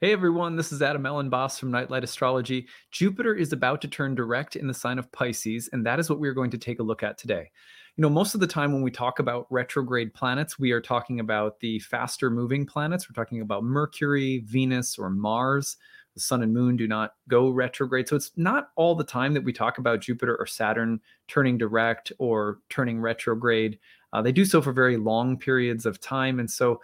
Hey 0.00 0.12
everyone, 0.12 0.54
this 0.54 0.70
is 0.70 0.80
Adam 0.80 1.02
Elenbaas 1.02 1.58
from 1.58 1.72
Nightlight 1.72 2.04
Astrology. 2.04 2.68
Jupiter 2.92 3.34
is 3.34 3.52
about 3.52 3.80
to 3.80 3.88
turn 3.88 4.14
direct 4.14 4.54
in 4.54 4.68
the 4.68 4.72
sign 4.72 4.96
of 4.96 5.10
Pisces, 5.10 5.68
and 5.72 5.84
that 5.84 5.98
is 5.98 6.08
what 6.08 6.20
we're 6.20 6.34
going 6.34 6.52
to 6.52 6.56
take 6.56 6.78
a 6.78 6.84
look 6.84 7.02
at 7.02 7.18
today. 7.18 7.50
You 7.96 8.02
know, 8.02 8.08
most 8.08 8.32
of 8.32 8.40
the 8.40 8.46
time 8.46 8.72
when 8.72 8.82
we 8.82 8.92
talk 8.92 9.18
about 9.18 9.48
retrograde 9.50 10.14
planets, 10.14 10.56
we 10.56 10.70
are 10.70 10.80
talking 10.80 11.18
about 11.18 11.58
the 11.58 11.80
faster 11.80 12.30
moving 12.30 12.64
planets. 12.64 13.10
We're 13.10 13.20
talking 13.20 13.40
about 13.40 13.64
Mercury, 13.64 14.44
Venus, 14.46 15.00
or 15.00 15.10
Mars. 15.10 15.76
The 16.14 16.20
sun 16.20 16.44
and 16.44 16.54
moon 16.54 16.76
do 16.76 16.86
not 16.86 17.14
go 17.28 17.50
retrograde. 17.50 18.08
So 18.08 18.14
it's 18.14 18.30
not 18.36 18.70
all 18.76 18.94
the 18.94 19.02
time 19.02 19.34
that 19.34 19.42
we 19.42 19.52
talk 19.52 19.78
about 19.78 20.00
Jupiter 20.00 20.36
or 20.36 20.46
Saturn 20.46 21.00
turning 21.26 21.58
direct 21.58 22.12
or 22.18 22.60
turning 22.68 23.00
retrograde. 23.00 23.80
Uh, 24.12 24.22
they 24.22 24.32
do 24.32 24.44
so 24.44 24.62
for 24.62 24.72
very 24.72 24.96
long 24.96 25.36
periods 25.36 25.86
of 25.86 26.00
time. 26.00 26.38
And 26.38 26.48
so 26.48 26.80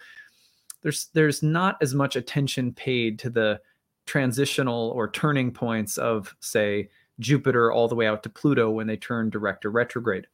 there's 0.84 1.08
there's 1.14 1.42
not 1.42 1.76
as 1.82 1.94
much 1.94 2.14
attention 2.14 2.72
paid 2.72 3.18
to 3.18 3.30
the 3.30 3.60
transitional 4.06 4.90
or 4.90 5.10
turning 5.10 5.50
points 5.50 5.96
of 5.96 6.36
say 6.40 6.88
Jupiter 7.18 7.72
all 7.72 7.88
the 7.88 7.94
way 7.94 8.06
out 8.06 8.22
to 8.22 8.28
Pluto 8.28 8.70
when 8.70 8.86
they 8.86 8.96
turn 8.96 9.30
direct 9.30 9.64
or 9.64 9.70
retrograde. 9.70 10.26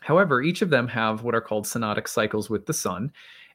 However, 0.00 0.42
each 0.42 0.60
of 0.62 0.70
them 0.70 0.88
have 0.88 1.22
what 1.22 1.34
are 1.34 1.40
called 1.40 1.64
synodic 1.64 2.08
cycles 2.08 2.50
with 2.50 2.66
the 2.66 2.74
sun, 2.74 3.12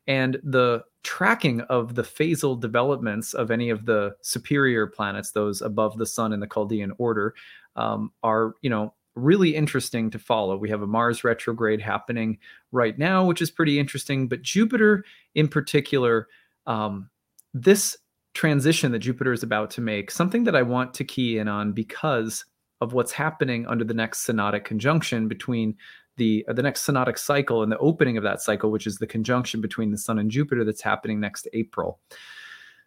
and 0.08 0.40
the 0.44 0.84
tracking 1.04 1.62
of 1.62 1.94
the 1.94 2.04
phasal 2.04 2.60
developments 2.60 3.34
of 3.34 3.52
any 3.52 3.70
of 3.70 3.85
the 3.85 4.16
superior 4.21 4.88
planets, 4.88 5.32
those 5.32 5.62
above 5.62 5.98
the 5.98 6.05
sun 6.05 6.34
in 6.34 6.40
the 6.40 6.48
Chaldean 6.48 6.94
order, 6.98 7.35
um, 7.76 8.12
are 8.24 8.55
you 8.62 8.70
know 8.70 8.94
really 9.16 9.55
interesting 9.55 10.10
to 10.12 10.20
follow. 10.20 10.58
We 10.58 10.70
have 10.70 10.82
a 10.82 10.88
Mars 10.88 11.24
retrograde 11.24 11.82
happening 11.82 12.38
right 12.71 12.98
now, 12.98 13.26
which 13.26 13.41
is 13.41 13.52
pretty 13.52 13.80
interesting. 13.80 14.27
But 14.27 14.41
Jupiter, 14.41 15.04
in 15.35 15.48
particular, 15.48 16.27
um, 16.70 17.09
this 17.54 17.98
transition 18.34 18.91
that 18.94 19.00
Jupiter 19.00 19.34
is 19.34 19.44
about 19.44 19.72
to 19.72 19.82
make, 19.82 20.12
something 20.12 20.46
that 20.46 20.55
I 20.55 20.62
want 20.62 20.94
to 20.94 21.04
key 21.04 21.40
in 21.40 21.50
on 21.50 21.73
because 21.73 22.46
of 22.80 22.93
what's 22.93 23.12
happening 23.12 23.68
under 23.68 23.84
the 23.84 23.93
next 23.93 24.26
synodic 24.26 24.63
conjunction 24.63 25.27
between 25.27 25.76
the 26.16 26.46
uh, 26.48 26.54
the 26.54 26.62
next 26.62 26.85
synodic 26.85 27.18
cycle 27.18 27.63
and 27.63 27.71
the 27.71 27.77
opening 27.80 28.18
of 28.18 28.24
that 28.24 28.41
cycle, 28.41 28.71
which 28.71 28.88
is 28.88 28.98
the 28.98 29.08
conjunction 29.08 29.60
between 29.60 29.91
the 29.91 29.98
Sun 29.98 30.20
and 30.20 30.32
Jupiter 30.32 30.63
that's 30.63 30.82
happening 30.82 31.20
next 31.20 31.48
April. 31.54 31.99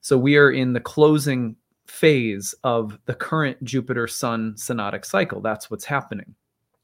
So 0.00 0.16
we 0.16 0.36
are 0.36 0.50
in 0.50 0.72
the 0.72 0.80
closing 0.80 1.56
phase 1.86 2.54
of 2.64 2.98
the 3.06 3.14
current 3.14 3.62
Jupiter 3.64 4.06
Sun 4.06 4.54
synodic 4.54 5.04
cycle. 5.04 5.40
That's 5.40 5.70
what's 5.70 5.84
happening. 5.84 6.34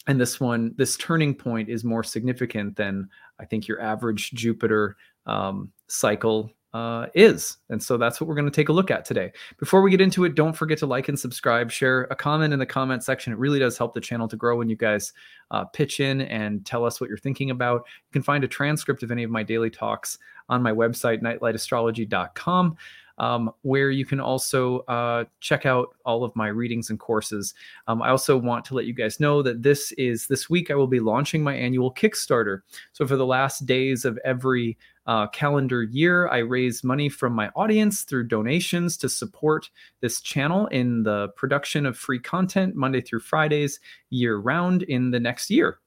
And 0.06 0.20
this 0.20 0.40
one, 0.40 0.74
this 0.76 0.96
turning 0.96 1.34
point 1.34 1.68
is 1.68 1.84
more 1.84 2.02
significant 2.02 2.76
than 2.76 3.08
I 3.38 3.44
think 3.44 3.68
your 3.68 3.80
average 3.80 4.30
Jupiter 4.32 4.96
um, 5.26 5.70
cycle 5.86 6.50
uh, 6.78 7.06
is. 7.14 7.56
And 7.70 7.82
so 7.82 7.96
that's 7.96 8.20
what 8.20 8.28
we're 8.28 8.36
going 8.36 8.44
to 8.44 8.54
take 8.54 8.68
a 8.68 8.72
look 8.72 8.90
at 8.90 9.04
today. 9.04 9.32
Before 9.58 9.82
we 9.82 9.90
get 9.90 10.00
into 10.00 10.24
it, 10.24 10.36
don't 10.36 10.52
forget 10.52 10.78
to 10.78 10.86
like 10.86 11.08
and 11.08 11.18
subscribe, 11.18 11.72
share 11.72 12.02
a 12.10 12.14
comment 12.16 12.52
in 12.52 12.60
the 12.60 12.66
comment 12.66 13.02
section. 13.02 13.32
It 13.32 13.38
really 13.38 13.58
does 13.58 13.76
help 13.76 13.94
the 13.94 14.00
channel 14.00 14.28
to 14.28 14.36
grow 14.36 14.56
when 14.56 14.68
you 14.68 14.76
guys 14.76 15.12
uh, 15.50 15.64
pitch 15.64 15.98
in 15.98 16.20
and 16.22 16.64
tell 16.64 16.84
us 16.84 17.00
what 17.00 17.08
you're 17.08 17.18
thinking 17.18 17.50
about. 17.50 17.82
You 17.86 18.12
can 18.12 18.22
find 18.22 18.44
a 18.44 18.48
transcript 18.48 19.02
of 19.02 19.10
any 19.10 19.24
of 19.24 19.30
my 19.30 19.42
daily 19.42 19.70
talks 19.70 20.18
on 20.48 20.62
my 20.62 20.72
website, 20.72 21.20
nightlightastrology.com 21.20 22.76
um, 23.18 23.50
where 23.62 23.90
you 23.90 24.06
can 24.06 24.20
also 24.20 24.80
uh, 24.80 25.24
check 25.40 25.66
out 25.66 25.88
all 26.04 26.24
of 26.24 26.34
my 26.36 26.48
readings 26.48 26.90
and 26.90 26.98
courses. 26.98 27.54
Um, 27.86 28.02
I 28.02 28.10
also 28.10 28.36
want 28.36 28.64
to 28.66 28.74
let 28.74 28.86
you 28.86 28.92
guys 28.92 29.20
know 29.20 29.42
that 29.42 29.62
this 29.62 29.92
is 29.92 30.26
this 30.26 30.48
week 30.48 30.70
I 30.70 30.74
will 30.74 30.86
be 30.86 31.00
launching 31.00 31.42
my 31.42 31.54
annual 31.54 31.92
Kickstarter. 31.92 32.60
So 32.92 33.06
for 33.06 33.16
the 33.16 33.26
last 33.26 33.66
days 33.66 34.04
of 34.04 34.18
every 34.24 34.78
uh, 35.08 35.26
calendar 35.28 35.82
year, 35.82 36.28
I 36.28 36.38
raise 36.38 36.84
money 36.84 37.08
from 37.08 37.32
my 37.32 37.48
audience 37.56 38.02
through 38.02 38.28
donations 38.28 38.98
to 38.98 39.08
support 39.08 39.70
this 40.00 40.20
channel 40.20 40.66
in 40.66 41.02
the 41.02 41.28
production 41.28 41.86
of 41.86 41.96
free 41.96 42.20
content 42.20 42.76
Monday 42.76 43.00
through 43.00 43.20
Fridays 43.20 43.80
year 44.10 44.36
round 44.36 44.82
in 44.82 45.10
the 45.10 45.18
next 45.18 45.48
year. 45.50 45.78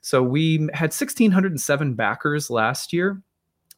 So 0.00 0.24
we 0.24 0.68
had 0.74 0.90
1,607 0.90 1.94
backers 1.94 2.50
last 2.50 2.92
year. 2.92 3.22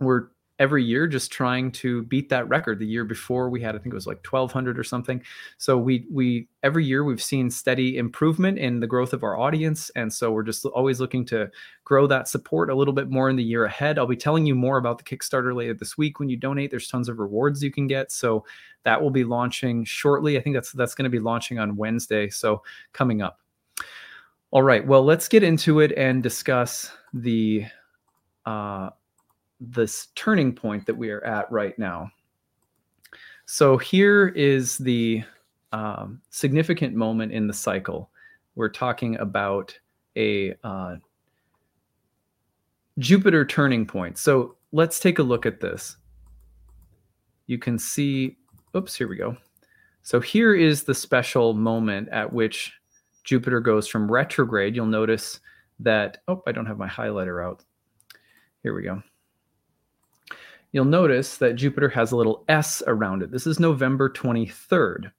We're 0.00 0.28
every 0.58 0.82
year 0.82 1.06
just 1.06 1.30
trying 1.30 1.70
to 1.70 2.02
beat 2.04 2.28
that 2.30 2.48
record. 2.48 2.78
The 2.78 2.86
year 2.86 3.04
before 3.04 3.50
we 3.50 3.60
had 3.60 3.74
i 3.74 3.78
think 3.78 3.92
it 3.92 3.94
was 3.94 4.06
like 4.06 4.24
1200 4.24 4.78
or 4.78 4.84
something. 4.84 5.22
So 5.58 5.76
we 5.76 6.06
we 6.10 6.48
every 6.62 6.84
year 6.84 7.04
we've 7.04 7.22
seen 7.22 7.50
steady 7.50 7.98
improvement 7.98 8.58
in 8.58 8.80
the 8.80 8.86
growth 8.86 9.12
of 9.12 9.22
our 9.22 9.38
audience. 9.38 9.90
And 9.96 10.12
so 10.12 10.32
we're 10.32 10.42
just 10.42 10.64
always 10.66 11.00
looking 11.00 11.24
to 11.26 11.50
grow 11.84 12.06
that 12.06 12.28
support 12.28 12.70
a 12.70 12.74
little 12.74 12.94
bit 12.94 13.10
more 13.10 13.28
in 13.28 13.36
the 13.36 13.44
year 13.44 13.64
ahead. 13.64 13.98
I'll 13.98 14.06
be 14.06 14.16
telling 14.16 14.46
you 14.46 14.54
more 14.54 14.78
about 14.78 14.98
the 14.98 15.04
kickstarter 15.04 15.54
later 15.54 15.74
this 15.74 15.98
week. 15.98 16.18
When 16.18 16.28
you 16.28 16.36
donate 16.36 16.70
there's 16.70 16.88
tons 16.88 17.08
of 17.08 17.18
rewards 17.18 17.62
you 17.62 17.70
can 17.70 17.86
get. 17.86 18.10
So 18.10 18.44
that 18.84 19.00
will 19.00 19.10
be 19.10 19.24
launching 19.24 19.84
shortly. 19.84 20.38
I 20.38 20.40
think 20.40 20.54
that's 20.54 20.72
that's 20.72 20.94
going 20.94 21.04
to 21.04 21.10
be 21.10 21.18
launching 21.18 21.58
on 21.58 21.76
wednesday 21.76 22.28
so 22.28 22.62
coming 22.92 23.20
up. 23.20 23.40
All 24.52 24.62
right. 24.62 24.86
Well 24.86 25.04
let's 25.04 25.28
get 25.28 25.42
into 25.42 25.80
it 25.80 25.92
and 25.96 26.22
discuss 26.22 26.90
the 27.12 27.66
uh, 28.46 28.90
this 29.60 30.08
turning 30.14 30.54
point 30.54 30.86
that 30.86 30.96
we 30.96 31.10
are 31.10 31.24
at 31.24 31.50
right 31.50 31.78
now. 31.78 32.10
So 33.46 33.78
here 33.78 34.28
is 34.28 34.78
the 34.78 35.22
um, 35.72 36.20
significant 36.30 36.94
moment 36.94 37.32
in 37.32 37.46
the 37.46 37.54
cycle. 37.54 38.10
We're 38.54 38.68
talking 38.68 39.16
about 39.18 39.78
a 40.16 40.54
uh, 40.64 40.96
Jupiter 42.98 43.44
turning 43.44 43.86
point. 43.86 44.18
So 44.18 44.56
let's 44.72 44.98
take 44.98 45.18
a 45.18 45.22
look 45.22 45.46
at 45.46 45.60
this. 45.60 45.96
You 47.46 47.58
can 47.58 47.78
see, 47.78 48.36
oops, 48.74 48.94
here 48.96 49.08
we 49.08 49.16
go. 49.16 49.36
So 50.02 50.20
here 50.20 50.54
is 50.54 50.82
the 50.82 50.94
special 50.94 51.54
moment 51.54 52.08
at 52.08 52.32
which 52.32 52.72
Jupiter 53.24 53.60
goes 53.60 53.86
from 53.88 54.10
retrograde. 54.10 54.74
You'll 54.74 54.86
notice 54.86 55.40
that, 55.80 56.18
oh, 56.28 56.42
I 56.46 56.52
don't 56.52 56.66
have 56.66 56.78
my 56.78 56.88
highlighter 56.88 57.44
out. 57.44 57.64
Here 58.62 58.74
we 58.74 58.82
go 58.82 59.02
you'll 60.72 60.84
notice 60.84 61.38
that 61.38 61.56
Jupiter 61.56 61.88
has 61.88 62.12
a 62.12 62.16
little 62.16 62.44
S 62.48 62.82
around 62.86 63.22
it. 63.22 63.30
This 63.30 63.46
is 63.46 63.60
November 63.60 64.10
23rd. 64.10 65.10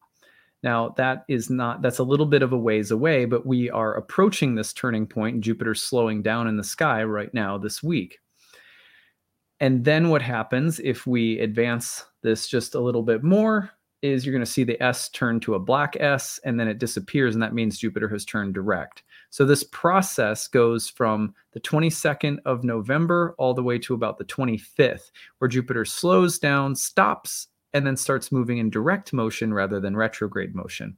Now, 0.64 0.90
that 0.98 1.24
is 1.28 1.50
not, 1.50 1.82
that's 1.82 2.00
a 2.00 2.04
little 2.04 2.26
bit 2.26 2.42
of 2.42 2.52
a 2.52 2.58
ways 2.58 2.92
away, 2.92 3.26
but 3.26 3.46
we 3.46 3.70
are 3.70 3.94
approaching 3.96 4.56
this 4.56 4.74
turning 4.74 5.06
point. 5.06 5.42
Jupiter's 5.42 5.84
slowing 5.84 6.22
down 6.22 6.48
in 6.48 6.58
the 6.58 6.64
sky 6.64 7.04
right 7.04 7.34
now 7.34 7.58
this 7.58 7.84
week. 7.84 8.20
And 9.60 9.84
then 9.84 10.10
what 10.10 10.22
happens 10.22 10.80
if 10.80 11.08
we 11.08 11.40
advance 11.40 12.06
this 12.22 12.48
just 12.48 12.76
a 12.76 12.80
little 12.80 13.04
bit 13.04 13.24
more 13.24 13.72
is 14.02 14.26
you're 14.26 14.34
going 14.34 14.46
to 14.46 14.52
see 14.52 14.64
the 14.64 14.82
S 14.84 15.10
turn 15.10 15.40
to 15.42 15.56
a 15.56 15.60
black 15.60 15.96
S 16.00 16.40
and 16.44 16.60
then 16.60 16.68
it 16.68 16.78
disappears, 16.78 17.36
and 17.36 17.42
that 17.42 17.54
means 17.54 17.80
Jupiter 17.80 18.08
has 18.10 18.26
turned 18.26 18.54
direct. 18.54 19.04
So 19.30 19.46
this 19.46 19.64
process 19.64 20.48
goes 20.48 20.90
from 20.90 21.34
the 21.52 21.60
22nd 21.60 22.40
of 22.46 22.64
November 22.64 23.36
all 23.38 23.54
the 23.54 23.64
way 23.64 23.78
to 23.80 23.94
about 23.94 24.18
the 24.18 24.26
25th, 24.26 25.12
where 25.38 25.48
Jupiter 25.48 25.86
slows 25.86 26.40
down, 26.40 26.76
stops, 26.76 27.48
and 27.74 27.86
then 27.86 27.98
starts 27.98 28.32
moving 28.32 28.58
in 28.58 28.70
direct 28.70 29.14
motion 29.14 29.54
rather 29.54 29.80
than 29.80 29.96
retrograde 29.96 30.56
motion. 30.56 30.98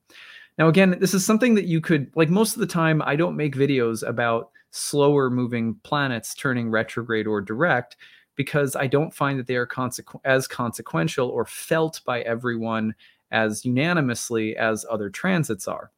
Now, 0.57 0.67
again, 0.67 0.97
this 1.00 1.13
is 1.13 1.25
something 1.25 1.56
that 1.56 1.66
you 1.66 1.81
could, 1.81 2.12
like 2.16 2.29
most 2.29 2.53
of 2.53 2.59
the 2.59 2.67
time, 2.67 3.01
I 3.01 3.16
don't 3.16 3.38
make 3.38 3.56
videos 3.56 4.07
about 4.07 4.51
slower 4.72 5.29
moving 5.29 5.75
planets 5.84 6.35
turning 6.35 6.69
retrograde 6.69 7.28
or 7.28 7.41
direct 7.41 7.97
because 8.35 8.75
I 8.75 8.88
don't 8.88 9.13
find 9.13 9.40
that 9.40 9.47
they 9.47 9.56
are 9.56 9.67
consequ- 9.67 10.22
as 10.23 10.47
consequential 10.47 11.29
or 11.29 11.46
felt 11.46 12.01
by 12.06 12.22
everyone 12.22 12.94
as 13.31 13.66
unanimously 13.66 14.56
as 14.56 14.85
other 14.90 15.09
transits 15.09 15.67
are. 15.67 15.91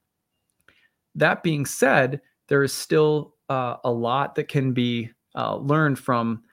That 1.15 1.43
being 1.43 1.65
said, 1.65 2.21
there 2.47 2.63
is 2.63 2.73
still 2.73 3.35
uh, 3.49 3.77
a 3.83 3.91
lot 3.91 4.35
that 4.35 4.47
can 4.47 4.73
be 4.73 5.09
uh, 5.35 5.57
learned 5.57 5.99
from 5.99 6.43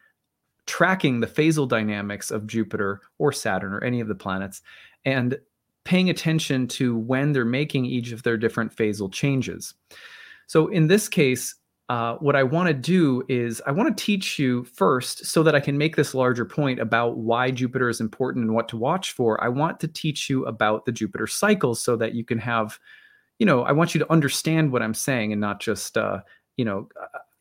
tracking 0.66 1.20
the 1.20 1.26
phasal 1.26 1.66
dynamics 1.66 2.30
of 2.30 2.46
Jupiter 2.46 3.00
or 3.19 3.32
Saturn 3.32 3.72
or 3.72 3.82
any 3.82 4.00
of 4.00 4.08
the 4.08 4.14
planets 4.14 4.60
and 5.04 5.38
paying 5.84 6.10
attention 6.10 6.69
to 6.69 6.96
when 6.96 7.32
they're 7.32 7.44
making 7.44 7.87
each 7.87 8.12
of 8.12 8.22
their 8.22 8.37
different 8.37 8.76
phasal 8.76 9.10
changes. 9.10 9.75
So 10.46 10.69
in 10.69 10.87
this 10.87 11.08
case, 11.08 11.55
uh, 11.88 12.16
what 12.16 12.37
I 12.37 12.43
want 12.43 12.69
to 12.69 12.75
do 12.75 13.22
is 13.31 13.62
I 13.66 13.70
want 13.70 13.96
to 13.96 14.05
teach 14.05 14.38
you 14.38 14.64
first 14.64 15.25
so 15.25 15.43
that 15.43 15.55
I 15.55 15.60
can 15.60 15.78
make 15.78 15.96
this 15.96 16.14
larger 16.14 16.44
point 16.44 16.78
about 16.78 17.16
why 17.16 17.50
Jupiter 17.50 17.88
is 17.88 18.00
important 18.00 18.44
and 18.44 18.55
what 18.55 18.69
to 18.69 18.76
watch 18.76 19.12
for. 19.12 19.43
I 19.43 19.49
want 19.49 19.81
to 19.81 19.88
teach 19.88 20.28
you 20.28 20.44
about 20.44 20.84
the 20.84 20.93
Jupiter 20.93 21.26
cycles 21.26 21.81
so 21.81 21.96
that 21.96 22.14
you 22.14 22.25
can 22.25 22.38
have 22.38 22.78
you 23.38 23.46
know, 23.46 23.62
I 23.62 23.73
want 23.73 23.94
you 23.94 23.99
to 24.00 24.12
understand 24.12 24.73
what 24.73 24.82
I'm 24.82 24.94
saying 24.94 25.32
and 25.32 25.40
not 25.40 25.61
just, 25.61 25.96
uh, 25.96 26.20
you 26.56 26.64
know, 26.64 26.88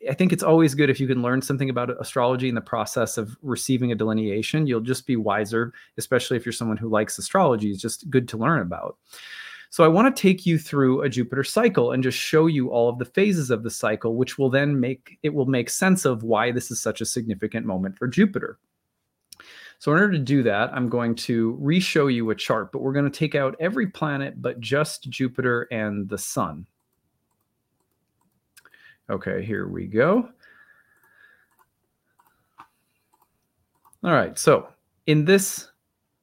I 0.10 0.14
think 0.14 0.32
it's 0.32 0.44
always 0.44 0.76
good 0.76 0.90
if 0.90 1.00
you 1.00 1.08
can 1.08 1.22
learn 1.22 1.42
something 1.42 1.70
about 1.70 1.90
astrology 2.00 2.48
in 2.50 2.56
the 2.56 2.62
process 2.62 3.18
of 3.18 3.36
receiving 3.42 3.92
a 3.92 3.96
delineation. 3.96 4.68
You'll 4.68 4.80
just 4.80 5.08
be 5.08 5.16
wiser, 5.16 5.74
especially 5.98 6.38
if 6.38 6.46
you're 6.46 6.54
someone 6.54 6.78
who 6.78 6.90
likes 6.90 7.18
astrology. 7.18 7.72
It's 7.72 7.82
just 7.82 8.10
good 8.10 8.28
to 8.30 8.38
learn 8.38 8.62
about. 8.62 8.98
So 9.70 9.84
I 9.84 9.90
want 9.90 10.16
to 10.16 10.22
take 10.22 10.46
you 10.46 10.58
through 10.58 11.02
a 11.02 11.10
Jupiter 11.10 11.44
cycle 11.44 11.92
and 11.92 12.04
just 12.04 12.18
show 12.18 12.46
you 12.46 12.70
all 12.70 12.90
of 12.90 13.00
the 13.00 13.06
phases 13.06 13.50
of 13.50 13.64
the 13.64 13.70
cycle, 13.70 14.16
which 14.16 14.38
will 14.38 14.50
then 14.50 14.80
make 14.80 15.18
it 15.24 15.34
will 15.34 15.46
make 15.46 15.70
sense 15.70 16.06
of 16.06 16.24
why 16.24 16.52
this 16.52 16.72
is 16.72 16.82
such 16.82 17.02
a 17.02 17.06
significant 17.06 17.66
moment 17.66 17.98
for 17.98 18.08
Jupiter. 18.08 18.60
So 19.80 19.94
in 19.94 20.00
order 20.00 20.14
to 20.14 20.20
do 20.20 20.44
that, 20.44 20.72
I'm 20.74 20.90
going 20.90 21.14
to 21.16 21.56
re-show 21.60 22.08
you 22.08 22.30
a 22.32 22.36
chart, 22.36 22.72
but 22.72 22.82
we're 22.82 22.94
going 22.94 23.10
to 23.10 23.12
take 23.12 23.36
out 23.36 23.56
every 23.60 23.88
planet 23.88 24.42
but 24.42 24.60
just 24.60 25.10
Jupiter 25.10 25.68
and 25.72 26.10
the 26.10 26.18
sun. 26.18 26.66
Okay, 29.10 29.46
here 29.46 29.68
we 29.68 29.86
go. 29.86 30.30
All 34.04 34.14
right, 34.14 34.38
so 34.38 34.68
in 35.06 35.26
this 35.26 35.70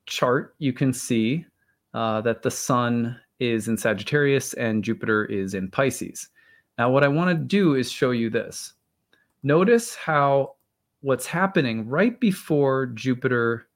chart, 0.07 0.55
you 0.59 0.73
can 0.73 0.93
see 0.93 1.45
uh, 1.93 2.21
that 2.23 2.43
the 2.43 2.51
sun 2.51 3.19
is 3.41 3.69
in 3.69 3.77
Sagittarius 3.77 4.53
and 4.55 4.85
Jupiter 4.85 5.25
is 5.27 5.55
in 5.55 5.71
Pisces. 5.71 6.29
Now, 6.79 6.91
what 6.91 7.05
I 7.05 7.09
want 7.09 7.31
to 7.31 7.45
do 7.45 7.75
is 7.75 7.91
show 7.91 8.11
you 8.11 8.31
this. 8.31 8.75
Notice 9.43 9.95
how 9.95 10.55
what's 11.05 11.27
happening 11.27 11.87
right 11.87 12.19
before 12.19 12.87
Jupiter 12.87 13.69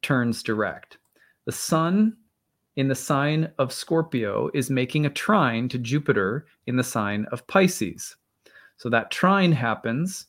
turns 0.00 0.42
direct. 0.42 0.96
The 1.44 1.52
sun 1.52 2.16
in 2.76 2.88
the 2.88 2.94
sign 2.94 3.52
of 3.58 3.70
Scorpio 3.70 4.50
is 4.54 4.70
making 4.70 5.04
a 5.04 5.10
trine 5.10 5.68
to 5.68 5.78
Jupiter 5.78 6.46
in 6.66 6.76
the 6.76 6.82
sign 6.82 7.26
of 7.32 7.46
Pisces. 7.48 8.16
So 8.78 8.88
that 8.88 9.10
trine 9.10 9.52
happens. 9.52 10.26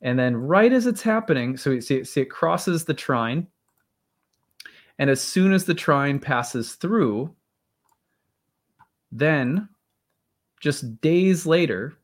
And 0.00 0.18
then, 0.18 0.34
right 0.34 0.72
as 0.72 0.86
it's 0.86 1.02
happening, 1.02 1.58
so 1.58 1.70
you 1.70 1.82
see, 1.82 2.02
see 2.04 2.22
it 2.22 2.30
crosses 2.30 2.86
the 2.86 2.94
trine. 2.94 3.46
And 4.98 5.10
as 5.10 5.20
soon 5.20 5.52
as 5.52 5.66
the 5.66 5.74
trine 5.74 6.18
passes 6.18 6.76
through, 6.76 7.34
then 9.12 9.68
just 10.60 10.98
days 11.02 11.44
later, 11.44 11.98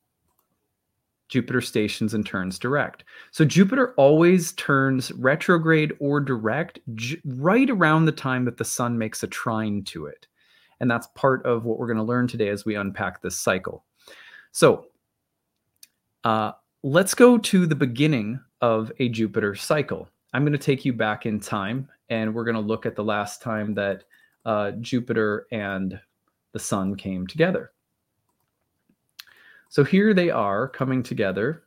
Jupiter 1.32 1.62
stations 1.62 2.12
and 2.12 2.26
turns 2.26 2.58
direct. 2.58 3.04
So 3.30 3.46
Jupiter 3.46 3.94
always 3.96 4.52
turns 4.52 5.10
retrograde 5.12 5.94
or 5.98 6.20
direct 6.20 6.78
right 7.24 7.70
around 7.70 8.04
the 8.04 8.12
time 8.12 8.44
that 8.44 8.58
the 8.58 8.66
sun 8.66 8.98
makes 8.98 9.22
a 9.22 9.26
trine 9.26 9.82
to 9.84 10.04
it. 10.04 10.26
And 10.78 10.90
that's 10.90 11.06
part 11.14 11.46
of 11.46 11.64
what 11.64 11.78
we're 11.78 11.86
going 11.86 11.96
to 11.96 12.02
learn 12.02 12.28
today 12.28 12.50
as 12.50 12.66
we 12.66 12.74
unpack 12.74 13.22
this 13.22 13.38
cycle. 13.38 13.86
So 14.50 14.88
uh, 16.24 16.52
let's 16.82 17.14
go 17.14 17.38
to 17.38 17.66
the 17.66 17.76
beginning 17.76 18.38
of 18.60 18.92
a 18.98 19.08
Jupiter 19.08 19.54
cycle. 19.54 20.10
I'm 20.34 20.42
going 20.42 20.52
to 20.52 20.58
take 20.58 20.84
you 20.84 20.92
back 20.92 21.24
in 21.24 21.40
time 21.40 21.88
and 22.10 22.34
we're 22.34 22.44
going 22.44 22.56
to 22.56 22.60
look 22.60 22.84
at 22.84 22.94
the 22.94 23.04
last 23.04 23.40
time 23.40 23.72
that 23.74 24.04
uh, 24.44 24.72
Jupiter 24.72 25.46
and 25.50 25.98
the 26.52 26.58
sun 26.58 26.94
came 26.94 27.26
together. 27.26 27.72
So 29.72 29.84
here 29.84 30.12
they 30.12 30.28
are 30.28 30.68
coming 30.68 31.02
together. 31.02 31.62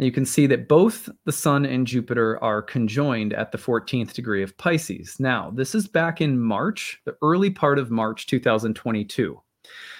And 0.00 0.06
you 0.06 0.10
can 0.10 0.26
see 0.26 0.48
that 0.48 0.66
both 0.66 1.08
the 1.24 1.30
Sun 1.30 1.64
and 1.64 1.86
Jupiter 1.86 2.42
are 2.42 2.62
conjoined 2.62 3.32
at 3.32 3.52
the 3.52 3.58
14th 3.58 4.12
degree 4.12 4.42
of 4.42 4.58
Pisces. 4.58 5.20
Now, 5.20 5.52
this 5.54 5.76
is 5.76 5.86
back 5.86 6.20
in 6.20 6.40
March, 6.40 7.00
the 7.04 7.16
early 7.22 7.48
part 7.48 7.78
of 7.78 7.92
March 7.92 8.26
2022. 8.26 9.40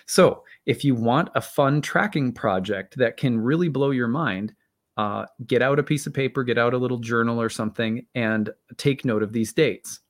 So, 0.06 0.42
if 0.66 0.84
you 0.84 0.96
want 0.96 1.28
a 1.36 1.40
fun 1.40 1.80
tracking 1.80 2.32
project 2.32 2.96
that 2.96 3.16
can 3.16 3.38
really 3.38 3.68
blow 3.68 3.92
your 3.92 4.08
mind, 4.08 4.52
uh, 4.96 5.26
get 5.46 5.62
out 5.62 5.78
a 5.78 5.84
piece 5.84 6.08
of 6.08 6.12
paper, 6.12 6.42
get 6.42 6.58
out 6.58 6.74
a 6.74 6.78
little 6.78 6.98
journal 6.98 7.40
or 7.40 7.50
something, 7.50 8.04
and 8.16 8.50
take 8.78 9.04
note 9.04 9.22
of 9.22 9.32
these 9.32 9.52
dates. 9.52 10.00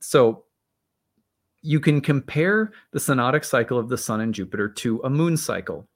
So, 0.00 0.46
you 1.62 1.78
can 1.78 2.00
compare 2.00 2.72
the 2.90 2.98
synodic 2.98 3.44
cycle 3.44 3.78
of 3.78 3.88
the 3.88 3.98
Sun 3.98 4.20
and 4.20 4.34
Jupiter 4.34 4.68
to 4.68 5.00
a 5.04 5.10
moon 5.10 5.36
cycle. 5.36 5.88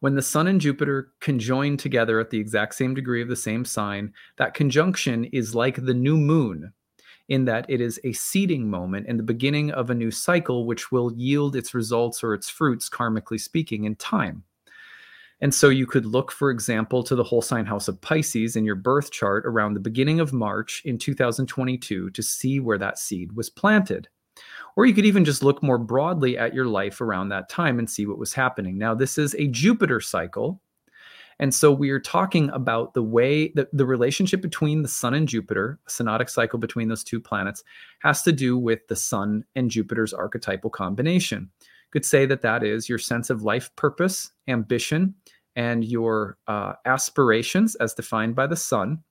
When 0.00 0.14
the 0.14 0.22
Sun 0.22 0.46
and 0.46 0.60
Jupiter 0.60 1.12
conjoin 1.20 1.76
together 1.76 2.20
at 2.20 2.30
the 2.30 2.38
exact 2.38 2.74
same 2.74 2.94
degree 2.94 3.22
of 3.22 3.28
the 3.28 3.36
same 3.36 3.64
sign, 3.64 4.12
that 4.36 4.54
conjunction 4.54 5.24
is 5.26 5.54
like 5.54 5.84
the 5.84 5.94
new 5.94 6.16
moon 6.16 6.72
in 7.28 7.44
that 7.44 7.64
it 7.68 7.80
is 7.80 8.00
a 8.02 8.12
seeding 8.12 8.68
moment 8.68 9.06
and 9.08 9.18
the 9.18 9.24
beginning 9.24 9.70
of 9.70 9.88
a 9.88 9.94
new 9.94 10.10
cycle, 10.10 10.66
which 10.66 10.90
will 10.90 11.12
yield 11.14 11.54
its 11.54 11.74
results 11.74 12.24
or 12.24 12.34
its 12.34 12.50
fruits, 12.50 12.90
karmically 12.90 13.40
speaking, 13.40 13.84
in 13.84 13.94
time. 13.94 14.42
And 15.40 15.54
so 15.54 15.68
you 15.68 15.86
could 15.86 16.04
look, 16.04 16.30
for 16.30 16.50
example, 16.50 17.02
to 17.04 17.14
the 17.14 17.24
whole 17.24 17.40
sign 17.40 17.64
house 17.64 17.88
of 17.88 18.00
Pisces 18.00 18.56
in 18.56 18.64
your 18.64 18.74
birth 18.74 19.10
chart 19.10 19.46
around 19.46 19.74
the 19.74 19.80
beginning 19.80 20.20
of 20.20 20.32
March 20.32 20.82
in 20.84 20.98
2022 20.98 22.10
to 22.10 22.22
see 22.22 22.60
where 22.60 22.78
that 22.78 22.98
seed 22.98 23.32
was 23.32 23.48
planted. 23.48 24.08
Or 24.76 24.86
you 24.86 24.94
could 24.94 25.06
even 25.06 25.24
just 25.24 25.42
look 25.42 25.62
more 25.62 25.78
broadly 25.78 26.38
at 26.38 26.54
your 26.54 26.66
life 26.66 27.00
around 27.00 27.28
that 27.28 27.48
time 27.48 27.78
and 27.78 27.88
see 27.88 28.06
what 28.06 28.18
was 28.18 28.32
happening. 28.32 28.78
Now, 28.78 28.94
this 28.94 29.18
is 29.18 29.34
a 29.34 29.48
Jupiter 29.48 30.00
cycle. 30.00 30.60
And 31.38 31.54
so 31.54 31.72
we 31.72 31.88
are 31.88 32.00
talking 32.00 32.50
about 32.50 32.92
the 32.92 33.02
way 33.02 33.48
that 33.54 33.68
the 33.72 33.86
relationship 33.86 34.42
between 34.42 34.82
the 34.82 34.88
sun 34.88 35.14
and 35.14 35.26
Jupiter, 35.26 35.78
a 35.86 35.90
synodic 35.90 36.28
cycle 36.28 36.58
between 36.58 36.88
those 36.88 37.02
two 37.02 37.18
planets, 37.18 37.64
has 38.00 38.22
to 38.22 38.32
do 38.32 38.58
with 38.58 38.86
the 38.88 38.96
sun 38.96 39.44
and 39.56 39.70
Jupiter's 39.70 40.12
archetypal 40.12 40.68
combination. 40.68 41.50
Could 41.92 42.04
say 42.04 42.26
that 42.26 42.42
that 42.42 42.62
is 42.62 42.90
your 42.90 42.98
sense 42.98 43.30
of 43.30 43.42
life 43.42 43.74
purpose, 43.74 44.30
ambition, 44.48 45.14
and 45.56 45.82
your 45.82 46.36
uh, 46.46 46.74
aspirations 46.84 47.74
as 47.76 47.94
defined 47.94 48.36
by 48.36 48.46
the 48.46 48.54
sun. 48.54 49.02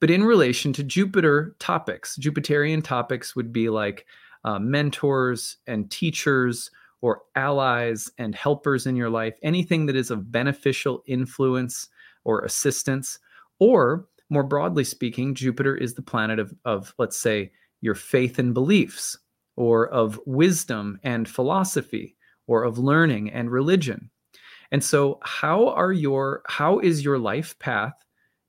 But 0.00 0.10
in 0.10 0.24
relation 0.24 0.72
to 0.74 0.82
Jupiter 0.82 1.56
topics, 1.58 2.18
Jupiterian 2.18 2.82
topics 2.82 3.34
would 3.36 3.52
be 3.52 3.68
like 3.68 4.06
uh, 4.46 4.58
mentors 4.58 5.58
and 5.66 5.90
teachers 5.90 6.70
or 7.02 7.22
allies 7.34 8.10
and 8.16 8.34
helpers 8.34 8.86
in 8.86 8.96
your 8.96 9.10
life, 9.10 9.36
anything 9.42 9.86
that 9.86 9.96
is 9.96 10.10
of 10.10 10.32
beneficial 10.32 11.02
influence 11.06 11.88
or 12.24 12.40
assistance. 12.40 13.18
Or 13.58 14.06
more 14.30 14.42
broadly 14.42 14.84
speaking, 14.84 15.34
Jupiter 15.34 15.76
is 15.76 15.94
the 15.94 16.02
planet 16.02 16.38
of, 16.38 16.54
of 16.64 16.94
let's 16.98 17.16
say, 17.16 17.52
your 17.80 17.94
faith 17.94 18.38
and 18.38 18.54
beliefs, 18.54 19.18
or 19.56 19.88
of 19.88 20.18
wisdom 20.26 20.98
and 21.02 21.28
philosophy, 21.28 22.16
or 22.46 22.64
of 22.64 22.78
learning 22.78 23.30
and 23.30 23.50
religion. 23.50 24.10
And 24.72 24.82
so, 24.82 25.18
how 25.22 25.68
are 25.68 25.92
your 25.92 26.42
how 26.48 26.78
is 26.78 27.04
your 27.04 27.18
life 27.18 27.58
path 27.58 27.94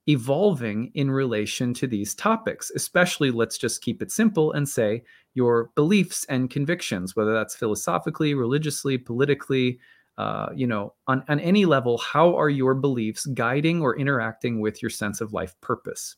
evolving 0.08 0.92
in 0.96 1.12
relation 1.12 1.74
to 1.76 1.88
these 1.88 2.16
topics? 2.16 2.72
Especially, 2.72 3.30
let's 3.30 3.58
just 3.58 3.84
keep 3.84 4.02
it 4.02 4.12
simple 4.12 4.54
and 4.54 4.68
say 4.68 5.04
your 5.38 5.70
beliefs 5.76 6.26
and 6.30 6.50
convictions, 6.50 7.16
whether 7.16 7.32
that's 7.32 7.56
philosophically, 7.56 8.34
religiously, 8.34 8.98
politically, 8.98 9.80
uh, 10.18 10.48
you 10.56 10.66
know, 10.66 10.96
on, 11.06 11.24
on 11.30 11.40
any 11.40 11.64
level, 11.64 12.00
how 12.00 12.36
are 12.36 12.50
your 12.50 12.74
beliefs 12.74 13.28
guiding 13.28 13.80
or 13.80 13.96
interacting 13.96 14.60
with 14.60 14.82
your 14.82 14.90
sense 14.90 15.22
of 15.22 15.34
life 15.34 15.56
purpose? 15.62 16.16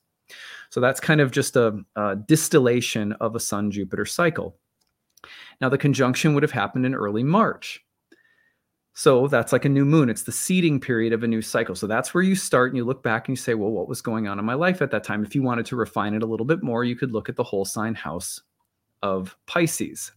So 0.69 0.79
that's 0.79 1.01
kind 1.01 1.19
of 1.19 1.31
just 1.31 1.57
a, 1.57 1.81
a 1.97 2.15
distillation 2.15 3.11
of 3.13 3.35
a 3.35 3.41
Sun 3.41 3.71
Jupiter 3.71 4.05
cycle. 4.05 4.55
Now, 5.59 5.67
the 5.67 5.77
conjunction 5.77 6.33
would 6.33 6.43
have 6.43 6.51
happened 6.53 6.85
in 6.85 6.95
early 6.95 7.23
March. 7.23 7.83
So 8.93 9.27
that's 9.27 9.51
like 9.51 9.65
a 9.65 9.69
new 9.69 9.83
moon. 9.83 10.09
It's 10.09 10.23
the 10.23 10.31
seeding 10.31 10.79
period 10.79 11.11
of 11.11 11.23
a 11.23 11.27
new 11.27 11.41
cycle. 11.41 11.75
So 11.75 11.87
that's 11.87 12.13
where 12.13 12.23
you 12.23 12.35
start 12.35 12.71
and 12.71 12.77
you 12.77 12.85
look 12.85 13.03
back 13.03 13.27
and 13.27 13.37
you 13.37 13.41
say, 13.41 13.53
well, 13.53 13.71
what 13.71 13.89
was 13.89 14.01
going 14.01 14.29
on 14.29 14.39
in 14.39 14.45
my 14.45 14.53
life 14.53 14.81
at 14.81 14.91
that 14.91 15.03
time? 15.03 15.25
If 15.25 15.35
you 15.35 15.43
wanted 15.43 15.65
to 15.65 15.75
refine 15.75 16.13
it 16.13 16.23
a 16.23 16.25
little 16.25 16.45
bit 16.45 16.63
more, 16.63 16.85
you 16.85 16.95
could 16.95 17.11
look 17.11 17.27
at 17.27 17.35
the 17.35 17.43
whole 17.43 17.65
sign 17.65 17.95
house 17.95 18.41
of 19.01 19.35
Pisces. 19.47 20.11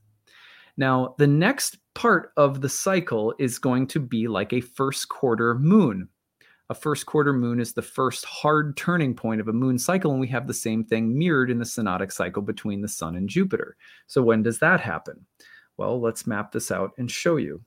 Now, 0.77 1.15
the 1.19 1.27
next 1.27 1.79
part 1.95 2.33
of 2.37 2.61
the 2.61 2.69
cycle 2.69 3.35
is 3.39 3.59
going 3.59 3.87
to 3.89 4.01
be 4.01 4.29
like 4.29 4.53
a 4.53 4.61
first 4.61 5.09
quarter 5.09 5.55
moon. 5.55 6.09
A 6.71 6.75
first 6.75 7.05
quarter 7.05 7.35
moon 7.35 7.61
is 7.61 7.75
the 7.75 7.83
first 7.83 8.25
hard 8.25 8.77
turning 8.77 9.15
point 9.15 9.41
of 9.41 9.49
a 9.49 9.53
moon 9.53 9.79
cycle, 9.79 10.11
and 10.11 10.21
we 10.21 10.29
have 10.29 10.47
the 10.47 10.55
same 10.55 10.85
thing 10.85 11.19
mirrored 11.19 11.51
in 11.51 11.59
the 11.59 11.65
synodic 11.65 12.11
cycle 12.11 12.41
between 12.41 12.81
the 12.81 12.89
Sun 12.89 13.17
and 13.17 13.29
Jupiter. 13.29 13.77
So, 14.07 14.23
when 14.23 14.43
does 14.43 14.59
that 14.61 14.81
happen? 14.81 15.27
Well, 15.77 16.01
let's 16.01 16.27
map 16.27 16.53
this 16.53 16.71
out 16.71 16.93
and 16.97 17.11
show 17.11 17.37
you. 17.37 17.62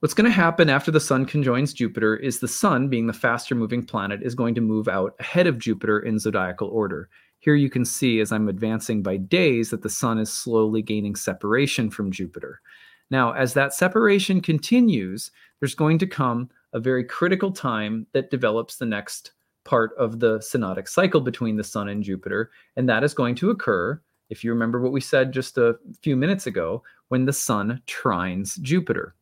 What's 0.00 0.14
going 0.14 0.26
to 0.26 0.30
happen 0.30 0.68
after 0.68 0.90
the 0.90 1.00
Sun 1.00 1.26
conjoins 1.26 1.72
Jupiter 1.72 2.16
is 2.16 2.38
the 2.38 2.48
Sun, 2.48 2.88
being 2.88 3.06
the 3.06 3.12
faster 3.12 3.54
moving 3.54 3.84
planet, 3.84 4.22
is 4.22 4.34
going 4.34 4.54
to 4.56 4.60
move 4.60 4.88
out 4.88 5.14
ahead 5.20 5.46
of 5.46 5.58
Jupiter 5.58 6.00
in 6.00 6.18
zodiacal 6.18 6.68
order. 6.68 7.08
Here 7.46 7.54
you 7.54 7.70
can 7.70 7.84
see 7.84 8.18
as 8.18 8.32
I'm 8.32 8.48
advancing 8.48 9.04
by 9.04 9.18
days 9.18 9.70
that 9.70 9.82
the 9.82 9.88
sun 9.88 10.18
is 10.18 10.32
slowly 10.32 10.82
gaining 10.82 11.14
separation 11.14 11.90
from 11.90 12.10
Jupiter. 12.10 12.60
Now, 13.08 13.34
as 13.34 13.54
that 13.54 13.72
separation 13.72 14.40
continues, 14.40 15.30
there's 15.60 15.76
going 15.76 16.00
to 16.00 16.08
come 16.08 16.50
a 16.72 16.80
very 16.80 17.04
critical 17.04 17.52
time 17.52 18.08
that 18.14 18.32
develops 18.32 18.78
the 18.78 18.86
next 18.86 19.30
part 19.64 19.92
of 19.96 20.18
the 20.18 20.40
synodic 20.40 20.88
cycle 20.88 21.20
between 21.20 21.54
the 21.54 21.62
sun 21.62 21.88
and 21.88 22.02
Jupiter. 22.02 22.50
And 22.74 22.88
that 22.88 23.04
is 23.04 23.14
going 23.14 23.36
to 23.36 23.50
occur, 23.50 24.02
if 24.28 24.42
you 24.42 24.50
remember 24.50 24.80
what 24.80 24.90
we 24.90 25.00
said 25.00 25.30
just 25.30 25.56
a 25.56 25.78
few 26.02 26.16
minutes 26.16 26.48
ago, 26.48 26.82
when 27.10 27.26
the 27.26 27.32
sun 27.32 27.80
trines 27.86 28.60
Jupiter. 28.60 29.14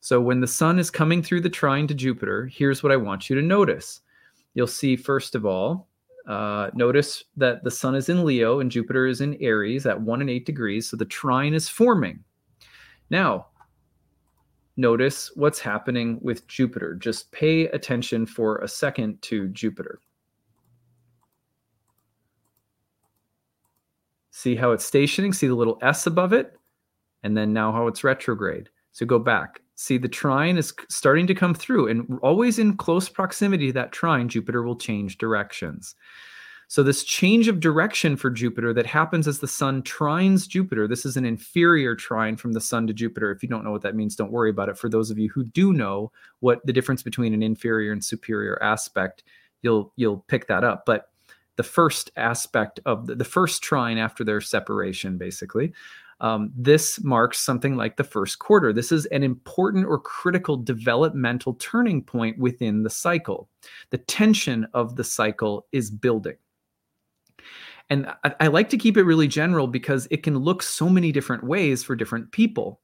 So, 0.00 0.20
when 0.20 0.38
the 0.38 0.46
sun 0.46 0.78
is 0.78 0.92
coming 0.92 1.24
through 1.24 1.40
the 1.40 1.50
trine 1.50 1.88
to 1.88 1.94
Jupiter, 1.94 2.46
here's 2.46 2.84
what 2.84 2.92
I 2.92 2.96
want 2.96 3.28
you 3.28 3.34
to 3.34 3.42
notice. 3.42 4.00
You'll 4.54 4.68
see, 4.68 4.94
first 4.94 5.34
of 5.34 5.44
all, 5.44 5.87
uh, 6.28 6.70
notice 6.74 7.24
that 7.38 7.64
the 7.64 7.70
sun 7.70 7.94
is 7.94 8.10
in 8.10 8.22
Leo 8.22 8.60
and 8.60 8.70
Jupiter 8.70 9.06
is 9.06 9.22
in 9.22 9.34
Aries 9.40 9.86
at 9.86 9.98
one 9.98 10.20
and 10.20 10.28
eight 10.28 10.44
degrees. 10.44 10.88
So 10.88 10.96
the 10.96 11.06
trine 11.06 11.54
is 11.54 11.70
forming. 11.70 12.22
Now, 13.08 13.46
notice 14.76 15.32
what's 15.34 15.58
happening 15.58 16.18
with 16.20 16.46
Jupiter. 16.46 16.94
Just 16.94 17.32
pay 17.32 17.68
attention 17.68 18.26
for 18.26 18.58
a 18.58 18.68
second 18.68 19.22
to 19.22 19.48
Jupiter. 19.48 20.00
See 24.30 24.54
how 24.54 24.72
it's 24.72 24.84
stationing? 24.84 25.32
See 25.32 25.46
the 25.46 25.54
little 25.54 25.78
S 25.80 26.06
above 26.06 26.34
it? 26.34 26.58
And 27.22 27.34
then 27.34 27.54
now 27.54 27.72
how 27.72 27.86
it's 27.86 28.04
retrograde. 28.04 28.68
So 28.92 29.06
go 29.06 29.18
back. 29.18 29.62
See 29.80 29.96
the 29.96 30.08
trine 30.08 30.58
is 30.58 30.74
starting 30.88 31.28
to 31.28 31.36
come 31.36 31.54
through, 31.54 31.86
and 31.86 32.18
always 32.20 32.58
in 32.58 32.76
close 32.76 33.08
proximity 33.08 33.68
to 33.68 33.72
that 33.74 33.92
trine, 33.92 34.28
Jupiter 34.28 34.64
will 34.64 34.74
change 34.74 35.18
directions. 35.18 35.94
So, 36.66 36.82
this 36.82 37.04
change 37.04 37.46
of 37.46 37.60
direction 37.60 38.16
for 38.16 38.28
Jupiter 38.28 38.74
that 38.74 38.86
happens 38.86 39.28
as 39.28 39.38
the 39.38 39.46
sun 39.46 39.84
trines 39.84 40.48
Jupiter, 40.48 40.88
this 40.88 41.06
is 41.06 41.16
an 41.16 41.24
inferior 41.24 41.94
trine 41.94 42.36
from 42.36 42.54
the 42.54 42.60
sun 42.60 42.88
to 42.88 42.92
Jupiter. 42.92 43.30
If 43.30 43.40
you 43.40 43.48
don't 43.48 43.62
know 43.62 43.70
what 43.70 43.82
that 43.82 43.94
means, 43.94 44.16
don't 44.16 44.32
worry 44.32 44.50
about 44.50 44.68
it. 44.68 44.76
For 44.76 44.88
those 44.88 45.12
of 45.12 45.18
you 45.18 45.28
who 45.28 45.44
do 45.44 45.72
know 45.72 46.10
what 46.40 46.58
the 46.66 46.72
difference 46.72 47.04
between 47.04 47.32
an 47.32 47.44
inferior 47.44 47.92
and 47.92 48.04
superior 48.04 48.60
aspect, 48.60 49.22
you'll 49.62 49.92
you'll 49.94 50.24
pick 50.26 50.48
that 50.48 50.64
up. 50.64 50.86
But 50.86 51.04
the 51.54 51.62
first 51.62 52.10
aspect 52.16 52.80
of 52.84 53.06
the, 53.06 53.14
the 53.14 53.24
first 53.24 53.62
trine 53.62 53.96
after 53.96 54.24
their 54.24 54.40
separation, 54.40 55.18
basically, 55.18 55.72
um, 56.20 56.52
this 56.56 57.02
marks 57.04 57.38
something 57.38 57.76
like 57.76 57.96
the 57.96 58.04
first 58.04 58.38
quarter. 58.38 58.72
This 58.72 58.90
is 58.90 59.06
an 59.06 59.22
important 59.22 59.86
or 59.86 59.98
critical 59.98 60.56
developmental 60.56 61.54
turning 61.54 62.02
point 62.02 62.38
within 62.38 62.82
the 62.82 62.90
cycle. 62.90 63.48
The 63.90 63.98
tension 63.98 64.66
of 64.74 64.96
the 64.96 65.04
cycle 65.04 65.66
is 65.72 65.90
building. 65.90 66.36
And 67.90 68.06
I, 68.24 68.34
I 68.40 68.46
like 68.48 68.68
to 68.70 68.76
keep 68.76 68.96
it 68.96 69.04
really 69.04 69.28
general 69.28 69.66
because 69.66 70.08
it 70.10 70.22
can 70.22 70.36
look 70.36 70.62
so 70.62 70.88
many 70.88 71.12
different 71.12 71.44
ways 71.44 71.82
for 71.84 71.96
different 71.96 72.32
people. 72.32 72.80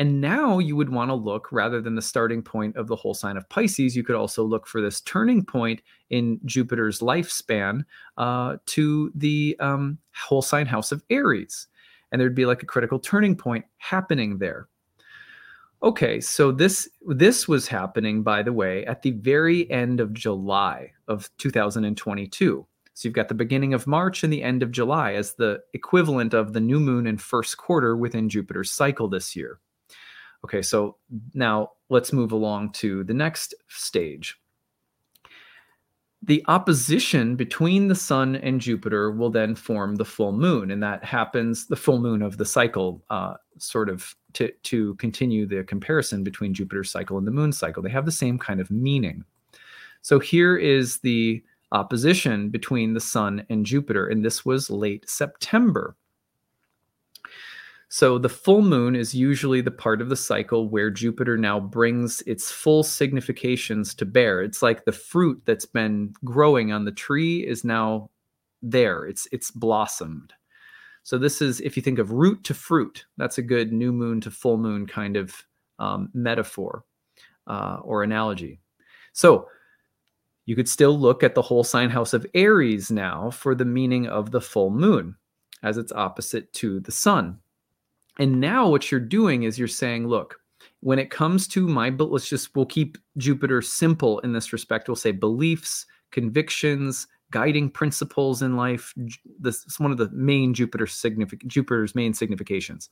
And 0.00 0.20
now 0.20 0.60
you 0.60 0.76
would 0.76 0.90
want 0.90 1.10
to 1.10 1.14
look 1.14 1.50
rather 1.50 1.80
than 1.80 1.96
the 1.96 2.02
starting 2.02 2.40
point 2.40 2.76
of 2.76 2.86
the 2.86 2.94
whole 2.94 3.14
sign 3.14 3.36
of 3.36 3.48
Pisces, 3.48 3.96
you 3.96 4.04
could 4.04 4.14
also 4.14 4.44
look 4.44 4.66
for 4.66 4.80
this 4.80 5.00
turning 5.00 5.44
point 5.44 5.82
in 6.08 6.38
Jupiter's 6.44 7.00
lifespan 7.00 7.84
uh, 8.16 8.58
to 8.66 9.10
the 9.16 9.56
um, 9.58 9.98
whole 10.14 10.42
sign 10.42 10.66
house 10.66 10.92
of 10.92 11.02
Aries. 11.10 11.66
And 12.10 12.20
there'd 12.20 12.34
be 12.34 12.46
like 12.46 12.62
a 12.62 12.66
critical 12.66 12.98
turning 12.98 13.36
point 13.36 13.64
happening 13.78 14.38
there. 14.38 14.68
Okay, 15.82 16.20
so 16.20 16.50
this 16.50 16.88
this 17.06 17.46
was 17.46 17.68
happening, 17.68 18.22
by 18.22 18.42
the 18.42 18.52
way, 18.52 18.84
at 18.86 19.02
the 19.02 19.12
very 19.12 19.70
end 19.70 20.00
of 20.00 20.12
July 20.12 20.92
of 21.06 21.30
2022. 21.38 22.66
So 22.94 23.06
you've 23.06 23.14
got 23.14 23.28
the 23.28 23.34
beginning 23.34 23.74
of 23.74 23.86
March 23.86 24.24
and 24.24 24.32
the 24.32 24.42
end 24.42 24.64
of 24.64 24.72
July 24.72 25.12
as 25.12 25.34
the 25.34 25.60
equivalent 25.74 26.34
of 26.34 26.52
the 26.52 26.60
new 26.60 26.80
moon 26.80 27.06
in 27.06 27.16
first 27.16 27.56
quarter 27.56 27.96
within 27.96 28.28
Jupiter's 28.28 28.72
cycle 28.72 29.06
this 29.06 29.36
year. 29.36 29.60
Okay, 30.44 30.62
so 30.62 30.96
now 31.32 31.70
let's 31.90 32.12
move 32.12 32.32
along 32.32 32.72
to 32.72 33.04
the 33.04 33.14
next 33.14 33.54
stage. 33.68 34.36
The 36.28 36.44
opposition 36.46 37.36
between 37.36 37.88
the 37.88 37.94
Sun 37.94 38.36
and 38.36 38.60
Jupiter 38.60 39.10
will 39.10 39.30
then 39.30 39.54
form 39.54 39.96
the 39.96 40.04
full 40.04 40.32
moon, 40.32 40.70
and 40.70 40.82
that 40.82 41.02
happens 41.02 41.66
the 41.66 41.74
full 41.74 41.98
moon 41.98 42.20
of 42.20 42.36
the 42.36 42.44
cycle, 42.44 43.02
uh, 43.08 43.36
sort 43.56 43.88
of 43.88 44.14
to, 44.34 44.52
to 44.64 44.94
continue 44.96 45.46
the 45.46 45.64
comparison 45.64 46.22
between 46.22 46.52
Jupiter's 46.52 46.90
cycle 46.90 47.16
and 47.16 47.26
the 47.26 47.30
moon 47.30 47.50
cycle. 47.50 47.82
They 47.82 47.88
have 47.88 48.04
the 48.04 48.12
same 48.12 48.38
kind 48.38 48.60
of 48.60 48.70
meaning. 48.70 49.24
So 50.02 50.18
here 50.18 50.58
is 50.58 50.98
the 50.98 51.42
opposition 51.72 52.50
between 52.50 52.92
the 52.92 53.00
Sun 53.00 53.46
and 53.48 53.64
Jupiter, 53.64 54.08
and 54.08 54.22
this 54.22 54.44
was 54.44 54.68
late 54.68 55.08
September. 55.08 55.96
So 57.90 58.18
the 58.18 58.28
full 58.28 58.60
moon 58.60 58.94
is 58.94 59.14
usually 59.14 59.62
the 59.62 59.70
part 59.70 60.02
of 60.02 60.10
the 60.10 60.16
cycle 60.16 60.68
where 60.68 60.90
Jupiter 60.90 61.38
now 61.38 61.58
brings 61.58 62.20
its 62.22 62.50
full 62.50 62.82
significations 62.82 63.94
to 63.94 64.04
bear. 64.04 64.42
It's 64.42 64.62
like 64.62 64.84
the 64.84 64.92
fruit 64.92 65.40
that's 65.46 65.64
been 65.64 66.12
growing 66.22 66.70
on 66.70 66.84
the 66.84 66.92
tree 66.92 67.46
is 67.46 67.64
now 67.64 68.10
there. 68.60 69.06
It's 69.06 69.26
it's 69.32 69.50
blossomed. 69.50 70.34
So 71.02 71.16
this 71.16 71.40
is 71.40 71.60
if 71.62 71.76
you 71.76 71.82
think 71.82 71.98
of 71.98 72.12
root 72.12 72.44
to 72.44 72.54
fruit, 72.54 73.06
that's 73.16 73.38
a 73.38 73.42
good 73.42 73.72
new 73.72 73.92
moon 73.92 74.20
to 74.20 74.30
full 74.30 74.58
moon 74.58 74.86
kind 74.86 75.16
of 75.16 75.34
um, 75.78 76.10
metaphor 76.12 76.84
uh, 77.46 77.78
or 77.82 78.02
analogy. 78.02 78.60
So 79.14 79.48
you 80.44 80.56
could 80.56 80.68
still 80.68 80.98
look 80.98 81.22
at 81.22 81.34
the 81.34 81.42
whole 81.42 81.64
sign 81.64 81.88
house 81.88 82.12
of 82.12 82.26
Aries 82.34 82.90
now 82.90 83.30
for 83.30 83.54
the 83.54 83.64
meaning 83.64 84.06
of 84.06 84.30
the 84.30 84.42
full 84.42 84.68
moon 84.68 85.16
as 85.62 85.78
its 85.78 85.92
opposite 85.92 86.52
to 86.54 86.80
the 86.80 86.92
sun. 86.92 87.38
And 88.18 88.40
now 88.40 88.68
what 88.68 88.90
you're 88.90 89.00
doing 89.00 89.44
is 89.44 89.58
you're 89.58 89.68
saying, 89.68 90.08
look, 90.08 90.40
when 90.80 90.98
it 90.98 91.10
comes 91.10 91.48
to 91.48 91.66
my, 91.66 91.90
let's 91.90 92.28
just, 92.28 92.54
we'll 92.54 92.66
keep 92.66 92.98
Jupiter 93.16 93.62
simple 93.62 94.18
in 94.20 94.32
this 94.32 94.52
respect. 94.52 94.88
We'll 94.88 94.96
say 94.96 95.12
beliefs, 95.12 95.86
convictions, 96.10 97.06
guiding 97.30 97.70
principles 97.70 98.42
in 98.42 98.56
life. 98.56 98.94
This 99.38 99.64
is 99.66 99.78
one 99.78 99.92
of 99.92 99.98
the 99.98 100.08
main 100.10 100.54
Jupiter 100.54 100.86
signific- 100.86 101.46
Jupiter's 101.46 101.94
main 101.94 102.14
significations. 102.14 102.90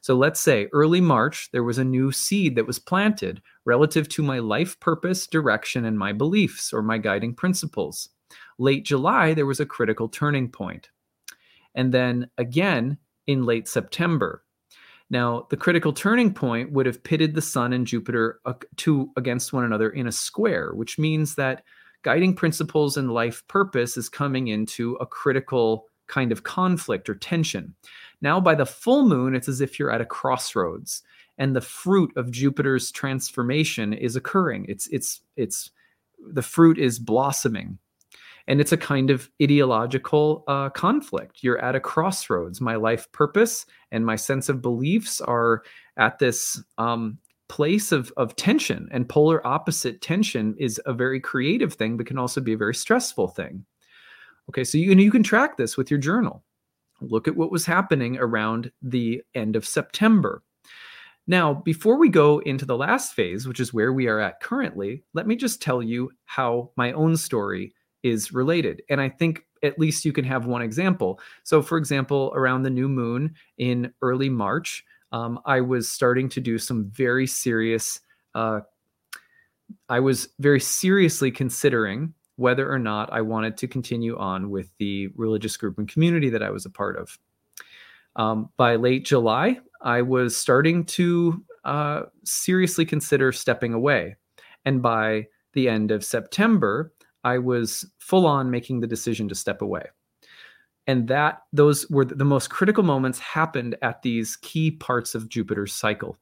So 0.00 0.14
let's 0.14 0.40
say 0.40 0.68
early 0.72 1.00
March, 1.00 1.50
there 1.52 1.64
was 1.64 1.78
a 1.78 1.84
new 1.84 2.10
seed 2.10 2.56
that 2.56 2.66
was 2.66 2.78
planted 2.78 3.42
relative 3.64 4.08
to 4.10 4.22
my 4.22 4.38
life 4.38 4.78
purpose, 4.80 5.26
direction, 5.26 5.84
and 5.84 5.98
my 5.98 6.12
beliefs 6.12 6.72
or 6.72 6.82
my 6.82 6.98
guiding 6.98 7.34
principles. 7.34 8.08
Late 8.58 8.84
July, 8.84 9.34
there 9.34 9.46
was 9.46 9.60
a 9.60 9.66
critical 9.66 10.08
turning 10.08 10.50
point. 10.50 10.90
And 11.74 11.92
then 11.92 12.30
again 12.38 12.98
in 13.26 13.44
late 13.44 13.68
September. 13.68 14.42
Now, 15.08 15.46
the 15.50 15.56
critical 15.56 15.92
turning 15.92 16.34
point 16.34 16.72
would 16.72 16.86
have 16.86 17.02
pitted 17.02 17.34
the 17.34 17.42
Sun 17.42 17.72
and 17.72 17.86
Jupiter 17.86 18.40
uh, 18.44 18.54
two 18.76 19.10
against 19.16 19.52
one 19.52 19.64
another 19.64 19.90
in 19.90 20.06
a 20.06 20.12
square, 20.12 20.72
which 20.74 20.98
means 20.98 21.36
that 21.36 21.62
guiding 22.02 22.34
principles 22.34 22.96
and 22.96 23.12
life 23.12 23.46
purpose 23.48 23.96
is 23.96 24.08
coming 24.08 24.48
into 24.48 24.94
a 24.94 25.06
critical 25.06 25.86
kind 26.06 26.32
of 26.32 26.42
conflict 26.42 27.08
or 27.08 27.14
tension. 27.14 27.74
Now, 28.20 28.40
by 28.40 28.54
the 28.54 28.66
full 28.66 29.06
moon, 29.08 29.34
it's 29.34 29.48
as 29.48 29.60
if 29.60 29.78
you're 29.78 29.90
at 29.90 30.00
a 30.00 30.06
crossroads 30.06 31.02
and 31.38 31.54
the 31.54 31.60
fruit 31.60 32.12
of 32.16 32.30
Jupiter's 32.30 32.90
transformation 32.90 33.92
is 33.92 34.16
occurring. 34.16 34.66
It's, 34.68 34.86
it's, 34.88 35.20
it's, 35.36 35.70
the 36.18 36.42
fruit 36.42 36.78
is 36.78 36.98
blossoming. 36.98 37.78
And 38.48 38.60
it's 38.60 38.72
a 38.72 38.76
kind 38.76 39.10
of 39.10 39.28
ideological 39.42 40.44
uh, 40.46 40.70
conflict. 40.70 41.42
You're 41.42 41.58
at 41.58 41.74
a 41.74 41.80
crossroads. 41.80 42.60
My 42.60 42.76
life 42.76 43.10
purpose 43.12 43.66
and 43.90 44.06
my 44.06 44.16
sense 44.16 44.48
of 44.48 44.62
beliefs 44.62 45.20
are 45.20 45.62
at 45.96 46.18
this 46.18 46.62
um, 46.78 47.18
place 47.48 47.92
of, 47.92 48.12
of 48.16 48.36
tension. 48.36 48.88
And 48.92 49.08
polar 49.08 49.44
opposite 49.46 50.00
tension 50.00 50.54
is 50.58 50.80
a 50.86 50.92
very 50.92 51.20
creative 51.20 51.74
thing, 51.74 51.96
but 51.96 52.06
can 52.06 52.18
also 52.18 52.40
be 52.40 52.52
a 52.52 52.58
very 52.58 52.74
stressful 52.74 53.28
thing. 53.28 53.64
Okay, 54.48 54.64
so 54.64 54.78
you, 54.78 54.92
you 54.92 55.10
can 55.10 55.22
track 55.22 55.56
this 55.56 55.76
with 55.76 55.90
your 55.90 55.98
journal. 55.98 56.44
Look 57.00 57.28
at 57.28 57.36
what 57.36 57.50
was 57.50 57.66
happening 57.66 58.16
around 58.18 58.70
the 58.80 59.22
end 59.34 59.56
of 59.56 59.66
September. 59.66 60.42
Now, 61.26 61.54
before 61.54 61.98
we 61.98 62.08
go 62.08 62.38
into 62.38 62.64
the 62.64 62.76
last 62.76 63.14
phase, 63.14 63.48
which 63.48 63.58
is 63.58 63.74
where 63.74 63.92
we 63.92 64.06
are 64.06 64.20
at 64.20 64.40
currently, 64.40 65.02
let 65.12 65.26
me 65.26 65.34
just 65.34 65.60
tell 65.60 65.82
you 65.82 66.12
how 66.24 66.70
my 66.76 66.92
own 66.92 67.16
story 67.16 67.74
is 68.06 68.32
related. 68.32 68.82
And 68.88 69.00
I 69.00 69.08
think 69.08 69.44
at 69.62 69.78
least 69.78 70.04
you 70.04 70.12
can 70.12 70.24
have 70.24 70.46
one 70.46 70.62
example. 70.62 71.20
So, 71.42 71.62
for 71.62 71.78
example, 71.78 72.32
around 72.34 72.62
the 72.62 72.70
new 72.70 72.88
moon 72.88 73.34
in 73.58 73.92
early 74.02 74.28
March, 74.28 74.84
um, 75.12 75.40
I 75.44 75.60
was 75.60 75.88
starting 75.88 76.28
to 76.30 76.40
do 76.40 76.58
some 76.58 76.90
very 76.90 77.26
serious, 77.26 78.00
uh, 78.34 78.60
I 79.88 80.00
was 80.00 80.28
very 80.38 80.60
seriously 80.60 81.30
considering 81.30 82.14
whether 82.36 82.70
or 82.70 82.78
not 82.78 83.12
I 83.12 83.22
wanted 83.22 83.56
to 83.58 83.68
continue 83.68 84.16
on 84.18 84.50
with 84.50 84.70
the 84.78 85.08
religious 85.16 85.56
group 85.56 85.78
and 85.78 85.88
community 85.88 86.28
that 86.30 86.42
I 86.42 86.50
was 86.50 86.66
a 86.66 86.70
part 86.70 86.96
of. 86.98 87.18
Um, 88.16 88.50
by 88.56 88.76
late 88.76 89.04
July, 89.04 89.58
I 89.80 90.02
was 90.02 90.36
starting 90.36 90.84
to 90.84 91.42
uh, 91.64 92.02
seriously 92.24 92.84
consider 92.84 93.32
stepping 93.32 93.72
away. 93.72 94.16
And 94.64 94.82
by 94.82 95.28
the 95.52 95.68
end 95.68 95.90
of 95.90 96.04
September, 96.04 96.92
I 97.26 97.38
was 97.38 97.84
full 97.98 98.24
on 98.24 98.52
making 98.52 98.78
the 98.78 98.86
decision 98.86 99.28
to 99.28 99.34
step 99.34 99.60
away. 99.60 99.82
And 100.86 101.08
that 101.08 101.42
those 101.52 101.90
were 101.90 102.04
the 102.04 102.24
most 102.24 102.50
critical 102.50 102.84
moments 102.84 103.18
happened 103.18 103.74
at 103.82 104.02
these 104.02 104.36
key 104.36 104.70
parts 104.70 105.16
of 105.16 105.28
Jupiter's 105.28 105.74
cycle. 105.74 106.16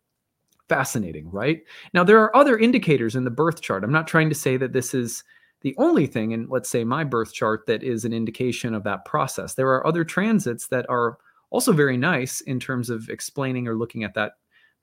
Fascinating, 0.70 1.30
right? 1.30 1.60
Now, 1.92 2.04
there 2.04 2.22
are 2.22 2.34
other 2.34 2.56
indicators 2.56 3.16
in 3.16 3.24
the 3.24 3.30
birth 3.30 3.60
chart. 3.60 3.84
I'm 3.84 3.92
not 3.92 4.06
trying 4.06 4.30
to 4.30 4.34
say 4.34 4.56
that 4.56 4.72
this 4.72 4.94
is 4.94 5.22
the 5.60 5.74
only 5.76 6.06
thing 6.06 6.32
in, 6.32 6.48
let's 6.48 6.70
say, 6.70 6.84
my 6.84 7.04
birth 7.04 7.34
chart 7.34 7.66
that 7.66 7.82
is 7.82 8.06
an 8.06 8.14
indication 8.14 8.72
of 8.72 8.84
that 8.84 9.04
process. 9.04 9.52
There 9.52 9.68
are 9.68 9.86
other 9.86 10.04
transits 10.04 10.68
that 10.68 10.86
are 10.88 11.18
also 11.50 11.72
very 11.72 11.98
nice 11.98 12.40
in 12.40 12.58
terms 12.58 12.88
of 12.88 13.10
explaining 13.10 13.68
or 13.68 13.74
looking 13.74 14.04
at 14.04 14.14
that 14.14 14.32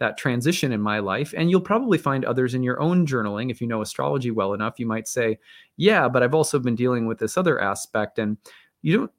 that 0.01 0.17
transition 0.17 0.73
in 0.73 0.81
my 0.81 0.99
life 0.99 1.33
and 1.37 1.49
you'll 1.49 1.61
probably 1.61 1.97
find 1.97 2.25
others 2.25 2.53
in 2.53 2.63
your 2.63 2.81
own 2.81 3.05
journaling. 3.05 3.49
If 3.49 3.61
you 3.61 3.67
know 3.67 3.81
astrology 3.81 4.31
well 4.31 4.53
enough 4.53 4.79
you 4.79 4.85
might 4.85 5.07
say 5.07 5.37
yeah 5.77 6.09
but 6.09 6.21
i've 6.21 6.35
also 6.35 6.59
been 6.59 6.75
dealing 6.75 7.05
with 7.05 7.19
this 7.19 7.37
other 7.37 7.61
aspect 7.61 8.19
and 8.19 8.37
you 8.81 8.97
don't 8.97 9.11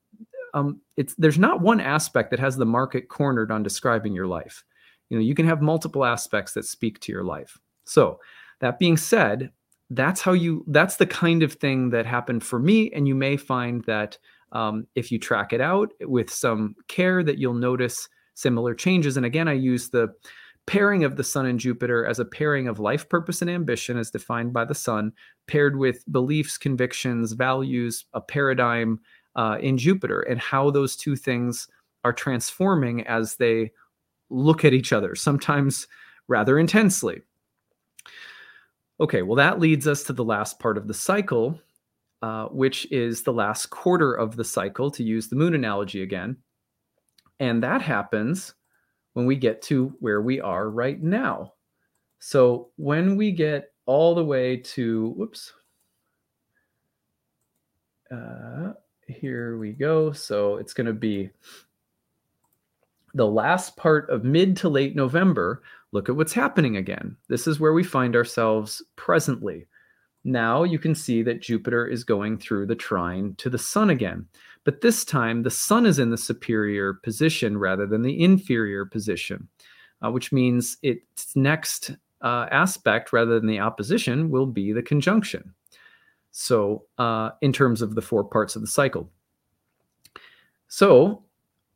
um, 0.54 0.80
it's 0.96 1.14
there's 1.14 1.38
not 1.38 1.60
one 1.60 1.80
aspect 1.80 2.30
that 2.30 2.40
has 2.40 2.56
the 2.56 2.66
market 2.66 3.08
cornered 3.08 3.50
on 3.50 3.62
describing 3.62 4.12
your 4.12 4.26
life. 4.26 4.64
You 5.08 5.16
know 5.16 5.22
you 5.22 5.34
can 5.34 5.46
have 5.46 5.62
multiple 5.62 6.04
aspects 6.04 6.52
that 6.54 6.64
speak 6.64 7.00
to 7.00 7.12
your 7.12 7.24
life. 7.24 7.58
So 7.84 8.18
that 8.60 8.78
being 8.78 8.96
said 8.96 9.50
that's 9.90 10.22
how 10.22 10.32
you 10.32 10.64
that's 10.68 10.96
the 10.96 11.06
kind 11.06 11.42
of 11.42 11.54
thing 11.54 11.90
that 11.90 12.06
happened 12.06 12.42
for 12.42 12.58
me 12.58 12.90
and 12.92 13.06
you 13.06 13.14
may 13.14 13.36
find 13.36 13.84
that 13.84 14.16
um, 14.52 14.86
if 14.94 15.10
you 15.10 15.18
track 15.18 15.52
it 15.52 15.60
out 15.60 15.92
with 16.02 16.30
some 16.30 16.74
care 16.88 17.22
that 17.22 17.38
you'll 17.38 17.54
notice 17.54 18.08
similar 18.34 18.74
changes 18.74 19.18
and 19.18 19.26
again 19.26 19.48
i 19.48 19.52
use 19.52 19.90
the 19.90 20.08
pairing 20.66 21.04
of 21.04 21.16
the 21.16 21.24
sun 21.24 21.46
and 21.46 21.58
jupiter 21.58 22.06
as 22.06 22.18
a 22.18 22.24
pairing 22.24 22.68
of 22.68 22.78
life 22.78 23.08
purpose 23.08 23.42
and 23.42 23.50
ambition 23.50 23.98
as 23.98 24.10
defined 24.10 24.52
by 24.52 24.64
the 24.64 24.74
sun 24.74 25.12
paired 25.46 25.76
with 25.76 26.04
beliefs 26.12 26.56
convictions 26.56 27.32
values 27.32 28.04
a 28.14 28.20
paradigm 28.20 29.00
uh, 29.36 29.58
in 29.60 29.76
jupiter 29.76 30.20
and 30.20 30.40
how 30.40 30.70
those 30.70 30.96
two 30.96 31.16
things 31.16 31.68
are 32.04 32.12
transforming 32.12 33.06
as 33.06 33.36
they 33.36 33.70
look 34.30 34.64
at 34.64 34.72
each 34.72 34.92
other 34.92 35.14
sometimes 35.14 35.86
rather 36.28 36.58
intensely 36.58 37.22
Okay, 39.02 39.22
well, 39.22 39.34
that 39.34 39.58
leads 39.58 39.88
us 39.88 40.04
to 40.04 40.12
the 40.12 40.22
last 40.22 40.60
part 40.60 40.78
of 40.78 40.86
the 40.86 40.94
cycle, 40.94 41.60
uh, 42.22 42.46
which 42.46 42.90
is 42.92 43.24
the 43.24 43.32
last 43.32 43.66
quarter 43.70 44.14
of 44.14 44.36
the 44.36 44.44
cycle, 44.44 44.92
to 44.92 45.02
use 45.02 45.26
the 45.26 45.34
moon 45.34 45.54
analogy 45.54 46.02
again. 46.02 46.36
And 47.40 47.64
that 47.64 47.82
happens 47.82 48.54
when 49.14 49.26
we 49.26 49.36
get 49.36 49.62
to 49.62 49.94
where 50.00 50.22
we 50.22 50.40
are 50.40 50.70
right 50.70 51.02
now. 51.02 51.52
So 52.18 52.70
when 52.76 53.16
we 53.16 53.32
get 53.32 53.72
all 53.86 54.14
the 54.14 54.24
way 54.24 54.56
to, 54.56 55.10
whoops, 55.10 55.52
uh, 58.10 58.72
here 59.06 59.58
we 59.58 59.72
go. 59.72 60.12
So 60.12 60.56
it's 60.56 60.74
going 60.74 60.86
to 60.86 60.92
be 60.92 61.30
the 63.14 63.26
last 63.26 63.76
part 63.76 64.08
of 64.10 64.24
mid 64.24 64.56
to 64.58 64.68
late 64.68 64.96
November, 64.96 65.62
look 65.92 66.08
at 66.08 66.16
what's 66.16 66.32
happening 66.32 66.76
again. 66.76 67.16
This 67.28 67.46
is 67.46 67.60
where 67.60 67.72
we 67.72 67.84
find 67.84 68.16
ourselves 68.16 68.82
presently. 68.96 69.66
Now 70.24 70.62
you 70.62 70.78
can 70.78 70.94
see 70.94 71.22
that 71.22 71.42
Jupiter 71.42 71.86
is 71.86 72.04
going 72.04 72.38
through 72.38 72.66
the 72.66 72.76
trine 72.76 73.34
to 73.38 73.50
the 73.50 73.58
sun 73.58 73.90
again. 73.90 74.26
But 74.64 74.80
this 74.80 75.04
time, 75.04 75.42
the 75.42 75.50
sun 75.50 75.86
is 75.86 75.98
in 75.98 76.10
the 76.10 76.16
superior 76.16 76.94
position 76.94 77.58
rather 77.58 77.86
than 77.86 78.02
the 78.02 78.22
inferior 78.22 78.84
position, 78.84 79.48
uh, 80.04 80.12
which 80.12 80.30
means 80.30 80.76
its 80.82 81.34
next 81.34 81.90
uh, 82.20 82.46
aspect 82.52 83.12
rather 83.12 83.40
than 83.40 83.48
the 83.48 83.58
opposition 83.58 84.30
will 84.30 84.46
be 84.46 84.72
the 84.72 84.82
conjunction. 84.82 85.52
So, 86.30 86.84
uh, 86.96 87.30
in 87.40 87.52
terms 87.52 87.82
of 87.82 87.94
the 87.94 88.02
four 88.02 88.24
parts 88.24 88.54
of 88.56 88.62
the 88.62 88.68
cycle. 88.68 89.10
So, 90.68 91.24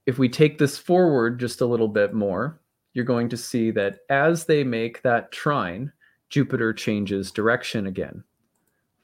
if 0.06 0.18
we 0.18 0.28
take 0.28 0.56
this 0.56 0.78
forward 0.78 1.40
just 1.40 1.60
a 1.60 1.66
little 1.66 1.88
bit 1.88 2.14
more, 2.14 2.60
you're 2.94 3.04
going 3.04 3.28
to 3.28 3.36
see 3.36 3.70
that 3.72 3.98
as 4.08 4.46
they 4.46 4.64
make 4.64 5.02
that 5.02 5.32
trine, 5.32 5.92
Jupiter 6.30 6.72
changes 6.72 7.30
direction 7.30 7.86
again. 7.86 8.24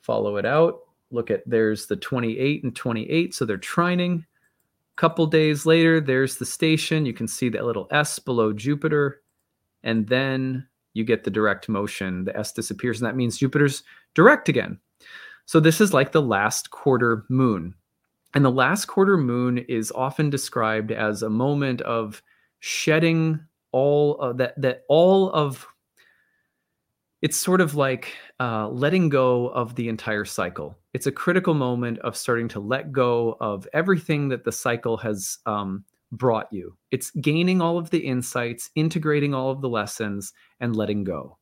Follow 0.02 0.36
it 0.36 0.44
out. 0.44 0.80
Look 1.10 1.30
at 1.30 1.42
there's 1.46 1.86
the 1.86 1.96
28 1.96 2.64
and 2.64 2.76
28, 2.76 3.34
so 3.34 3.44
they're 3.44 3.58
trining. 3.58 4.24
Couple 4.96 5.26
days 5.26 5.64
later, 5.64 6.00
there's 6.00 6.36
the 6.36 6.44
station. 6.44 7.06
You 7.06 7.14
can 7.14 7.26
see 7.26 7.48
that 7.48 7.64
little 7.64 7.88
S 7.90 8.18
below 8.18 8.52
Jupiter. 8.52 9.22
And 9.82 10.06
then 10.06 10.66
you 10.92 11.04
get 11.04 11.24
the 11.24 11.30
direct 11.30 11.68
motion. 11.68 12.24
The 12.24 12.36
S 12.36 12.52
disappears, 12.52 13.00
and 13.00 13.06
that 13.08 13.16
means 13.16 13.38
Jupiter's 13.38 13.82
direct 14.14 14.48
again. 14.48 14.78
So 15.46 15.60
this 15.60 15.80
is 15.80 15.92
like 15.92 16.12
the 16.12 16.22
last 16.22 16.70
quarter 16.70 17.24
moon. 17.28 17.74
And 18.34 18.44
the 18.44 18.50
last 18.50 18.86
quarter 18.86 19.16
moon 19.16 19.58
is 19.58 19.92
often 19.92 20.30
described 20.30 20.90
as 20.90 21.22
a 21.22 21.30
moment 21.30 21.80
of 21.82 22.22
shedding 22.60 23.40
all 23.72 24.18
of 24.20 24.36
that 24.36 24.60
that 24.60 24.84
all 24.88 25.30
of 25.32 25.66
it's 27.22 27.36
sort 27.36 27.60
of 27.60 27.74
like 27.74 28.16
uh, 28.40 28.68
letting 28.68 29.08
go 29.08 29.48
of 29.48 29.74
the 29.76 29.88
entire 29.88 30.24
cycle. 30.24 30.76
It's 30.92 31.06
a 31.06 31.12
critical 31.12 31.54
moment 31.54 31.98
of 32.00 32.16
starting 32.16 32.48
to 32.48 32.60
let 32.60 32.92
go 32.92 33.36
of 33.40 33.66
everything 33.72 34.28
that 34.28 34.44
the 34.44 34.52
cycle 34.52 34.96
has 34.98 35.38
um, 35.46 35.84
brought 36.10 36.52
you. 36.52 36.76
It's 36.90 37.10
gaining 37.12 37.60
all 37.60 37.78
of 37.78 37.90
the 37.90 38.00
insights, 38.00 38.70
integrating 38.74 39.34
all 39.34 39.50
of 39.50 39.60
the 39.60 39.68
lessons, 39.68 40.32
and 40.60 40.76
letting 40.76 41.04
go. 41.04 41.38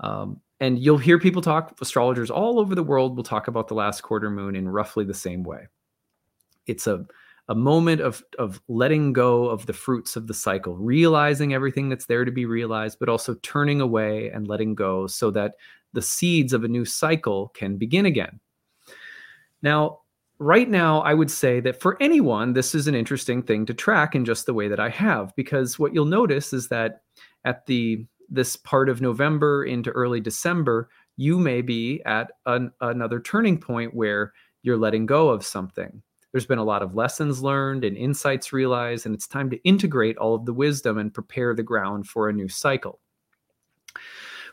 Um, 0.00 0.40
and 0.60 0.78
you'll 0.78 0.98
hear 0.98 1.18
people 1.18 1.42
talk, 1.42 1.76
astrologers 1.80 2.30
all 2.30 2.60
over 2.60 2.74
the 2.74 2.82
world 2.82 3.16
will 3.16 3.24
talk 3.24 3.48
about 3.48 3.68
the 3.68 3.74
last 3.74 4.02
quarter 4.02 4.30
moon 4.30 4.54
in 4.54 4.68
roughly 4.68 5.04
the 5.04 5.14
same 5.14 5.42
way 5.42 5.66
it's 6.66 6.86
a 6.86 7.04
a 7.48 7.54
moment 7.54 8.00
of 8.00 8.22
of 8.38 8.60
letting 8.68 9.12
go 9.12 9.46
of 9.46 9.66
the 9.66 9.72
fruits 9.72 10.16
of 10.16 10.26
the 10.26 10.34
cycle 10.34 10.76
realizing 10.76 11.52
everything 11.52 11.88
that's 11.88 12.06
there 12.06 12.24
to 12.24 12.30
be 12.30 12.46
realized 12.46 12.98
but 12.98 13.08
also 13.08 13.34
turning 13.42 13.80
away 13.80 14.30
and 14.30 14.48
letting 14.48 14.74
go 14.74 15.06
so 15.06 15.30
that 15.30 15.54
the 15.92 16.02
seeds 16.02 16.52
of 16.52 16.64
a 16.64 16.68
new 16.68 16.84
cycle 16.84 17.48
can 17.54 17.76
begin 17.76 18.06
again. 18.06 18.40
Now 19.62 20.00
right 20.38 20.68
now 20.68 21.00
i 21.02 21.14
would 21.14 21.30
say 21.30 21.60
that 21.60 21.80
for 21.80 21.96
anyone 22.02 22.52
this 22.52 22.74
is 22.74 22.88
an 22.88 22.94
interesting 22.94 23.40
thing 23.40 23.64
to 23.64 23.72
track 23.72 24.16
in 24.16 24.24
just 24.24 24.46
the 24.46 24.54
way 24.54 24.66
that 24.66 24.80
i 24.80 24.88
have 24.88 25.34
because 25.36 25.78
what 25.78 25.94
you'll 25.94 26.04
notice 26.04 26.52
is 26.52 26.68
that 26.68 27.02
at 27.44 27.64
the 27.66 28.04
this 28.28 28.56
part 28.56 28.88
of 28.88 29.00
november 29.00 29.64
into 29.64 29.90
early 29.90 30.20
december 30.20 30.88
you 31.16 31.38
may 31.38 31.62
be 31.62 32.02
at 32.04 32.32
an, 32.46 32.72
another 32.80 33.20
turning 33.20 33.56
point 33.56 33.94
where 33.94 34.32
you're 34.62 34.76
letting 34.76 35.06
go 35.06 35.28
of 35.28 35.46
something 35.46 36.02
there's 36.34 36.44
been 36.46 36.58
a 36.58 36.64
lot 36.64 36.82
of 36.82 36.96
lessons 36.96 37.44
learned 37.44 37.84
and 37.84 37.96
insights 37.96 38.52
realized, 38.52 39.06
and 39.06 39.14
it's 39.14 39.28
time 39.28 39.48
to 39.50 39.62
integrate 39.62 40.16
all 40.16 40.34
of 40.34 40.44
the 40.46 40.52
wisdom 40.52 40.98
and 40.98 41.14
prepare 41.14 41.54
the 41.54 41.62
ground 41.62 42.08
for 42.08 42.28
a 42.28 42.32
new 42.32 42.48
cycle. 42.48 42.98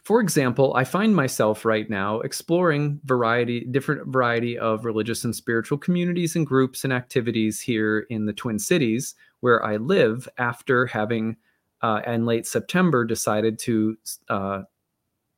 For 0.04 0.22
example, 0.22 0.76
I 0.76 0.84
find 0.84 1.16
myself 1.16 1.66
right 1.66 1.90
now 1.90 2.20
exploring 2.20 3.00
variety, 3.06 3.62
different 3.62 4.14
variety 4.14 4.60
of 4.60 4.86
religious 4.86 5.24
and 5.24 5.36
spiritual 5.36 5.80
communities 5.80 6.36
and 6.36 6.46
groups 6.46 6.84
and 6.84 6.94
activities 6.94 7.60
here 7.60 8.06
in 8.12 8.28
the 8.28 8.34
Twin 8.34 8.60
Cities, 8.60 9.16
where 9.40 9.66
I 9.66 9.78
live 9.78 10.30
after 10.38 10.86
having, 10.86 11.36
uh, 11.82 12.02
in 12.06 12.28
late 12.28 12.46
September, 12.46 13.06
decided 13.06 13.58
to 13.58 13.98
uh, 14.30 14.62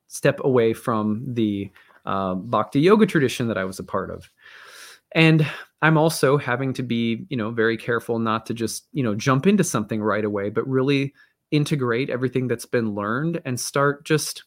step 0.08 0.42
away 0.44 0.74
from 0.74 1.24
the 1.26 1.72
uh, 2.06 2.36
Bhakti 2.36 2.82
yoga 2.82 3.06
tradition 3.06 3.48
that 3.48 3.58
I 3.58 3.64
was 3.64 3.80
a 3.80 3.84
part 3.86 4.12
of. 4.12 4.30
And 5.16 5.46
I'm 5.82 5.98
also 5.98 6.38
having 6.38 6.74
to 6.74 6.84
be, 6.84 7.26
you 7.30 7.38
know, 7.38 7.52
very 7.52 7.78
careful 7.78 8.18
not 8.20 8.46
to 8.48 8.54
just, 8.54 8.88
you 8.94 9.04
know, 9.04 9.16
jump 9.16 9.46
into 9.48 9.64
something 9.64 10.02
right 10.02 10.26
away, 10.26 10.50
but 10.50 10.68
really 10.68 11.14
integrate 11.52 12.10
everything 12.10 12.48
that's 12.48 12.66
been 12.66 12.96
learned 12.96 13.42
and 13.46 13.60
start 13.60 14.06
just, 14.06 14.44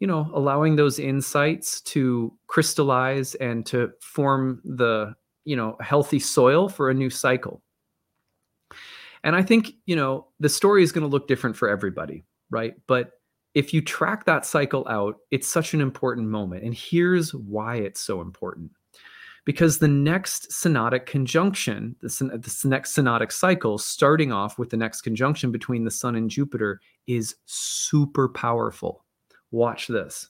you 0.00 0.06
know, 0.06 0.30
allowing 0.34 0.76
those 0.76 0.98
insights 0.98 1.80
to 1.82 2.32
crystallize 2.46 3.34
and 3.36 3.64
to 3.66 3.90
form 4.00 4.60
the, 4.64 5.14
you 5.44 5.56
know, 5.56 5.76
healthy 5.80 6.18
soil 6.18 6.68
for 6.68 6.90
a 6.90 6.94
new 6.94 7.08
cycle. 7.08 7.62
And 9.24 9.34
I 9.34 9.42
think, 9.42 9.72
you 9.86 9.96
know, 9.96 10.26
the 10.40 10.48
story 10.48 10.82
is 10.82 10.92
going 10.92 11.02
to 11.02 11.10
look 11.10 11.26
different 11.26 11.56
for 11.56 11.68
everybody, 11.68 12.24
right? 12.50 12.74
But 12.86 13.12
if 13.54 13.72
you 13.72 13.80
track 13.80 14.26
that 14.26 14.44
cycle 14.44 14.86
out, 14.88 15.16
it's 15.30 15.48
such 15.48 15.72
an 15.72 15.80
important 15.80 16.28
moment. 16.28 16.64
And 16.64 16.74
here's 16.74 17.34
why 17.34 17.76
it's 17.76 18.00
so 18.00 18.20
important 18.20 18.72
because 19.46 19.78
the 19.78 19.88
next 19.88 20.50
synodic 20.50 21.06
conjunction, 21.06 21.94
the, 22.02 22.08
the 22.08 22.68
next 22.68 22.94
synodic 22.96 23.30
cycle, 23.30 23.78
starting 23.78 24.32
off 24.32 24.58
with 24.58 24.70
the 24.70 24.76
next 24.76 25.02
conjunction 25.02 25.52
between 25.52 25.84
the 25.84 25.90
Sun 25.90 26.16
and 26.16 26.28
Jupiter, 26.28 26.80
is 27.06 27.36
super 27.46 28.28
powerful. 28.28 29.04
Watch 29.52 29.86
this. 29.86 30.28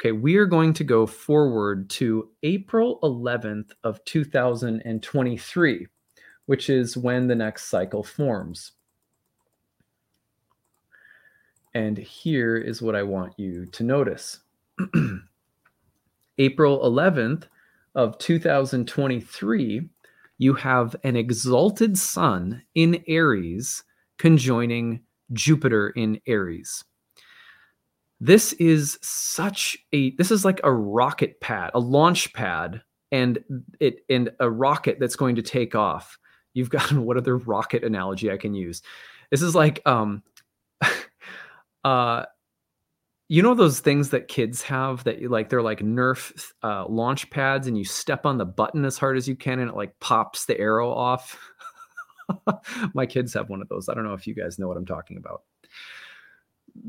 Okay, 0.00 0.12
we 0.12 0.36
are 0.36 0.46
going 0.46 0.72
to 0.72 0.84
go 0.84 1.06
forward 1.06 1.90
to 1.90 2.30
April 2.42 2.98
11th 3.02 3.72
of 3.84 4.02
2023, 4.06 5.86
which 6.46 6.70
is 6.70 6.96
when 6.96 7.28
the 7.28 7.34
next 7.34 7.66
cycle 7.66 8.02
forms. 8.02 8.72
And 11.74 11.98
here 11.98 12.56
is 12.56 12.80
what 12.80 12.96
I 12.96 13.02
want 13.02 13.38
you 13.38 13.66
to 13.66 13.82
notice. 13.82 14.40
April 16.38 16.80
11th 16.90 17.44
of 17.94 18.18
2023, 18.18 19.88
you 20.38 20.54
have 20.54 20.96
an 21.04 21.16
exalted 21.16 21.96
sun 21.96 22.62
in 22.74 23.02
Aries 23.06 23.82
conjoining 24.18 25.00
Jupiter 25.32 25.90
in 25.90 26.20
Aries. 26.26 26.84
This 28.20 28.52
is 28.54 28.98
such 29.02 29.76
a 29.92 30.14
this 30.16 30.30
is 30.30 30.44
like 30.44 30.60
a 30.64 30.72
rocket 30.72 31.40
pad, 31.40 31.70
a 31.74 31.80
launch 31.80 32.32
pad 32.32 32.82
and 33.12 33.38
it 33.80 34.00
and 34.08 34.30
a 34.40 34.50
rocket 34.50 34.98
that's 34.98 35.16
going 35.16 35.36
to 35.36 35.42
take 35.42 35.74
off. 35.74 36.18
You've 36.52 36.70
got 36.70 36.92
what 36.92 37.16
other 37.16 37.36
rocket 37.36 37.84
analogy 37.84 38.30
I 38.30 38.36
can 38.36 38.54
use? 38.54 38.82
This 39.30 39.42
is 39.42 39.54
like 39.54 39.80
um 39.86 40.22
uh 41.84 42.24
you 43.28 43.42
know 43.42 43.54
those 43.54 43.80
things 43.80 44.10
that 44.10 44.28
kids 44.28 44.62
have 44.62 45.02
that 45.04 45.30
like 45.30 45.48
they're 45.48 45.62
like 45.62 45.80
nerf 45.80 46.52
uh, 46.62 46.86
launch 46.86 47.30
pads 47.30 47.66
and 47.66 47.76
you 47.78 47.84
step 47.84 48.26
on 48.26 48.38
the 48.38 48.44
button 48.44 48.84
as 48.84 48.98
hard 48.98 49.16
as 49.16 49.26
you 49.26 49.34
can 49.34 49.58
and 49.60 49.70
it 49.70 49.76
like 49.76 49.98
pops 50.00 50.46
the 50.46 50.58
arrow 50.58 50.90
off? 50.90 51.38
My 52.94 53.06
kids 53.06 53.32
have 53.34 53.48
one 53.48 53.62
of 53.62 53.68
those. 53.68 53.88
I 53.88 53.94
don't 53.94 54.04
know 54.04 54.14
if 54.14 54.26
you 54.26 54.34
guys 54.34 54.58
know 54.58 54.68
what 54.68 54.76
i'm 54.76 54.86
talking 54.86 55.16
about. 55.16 55.42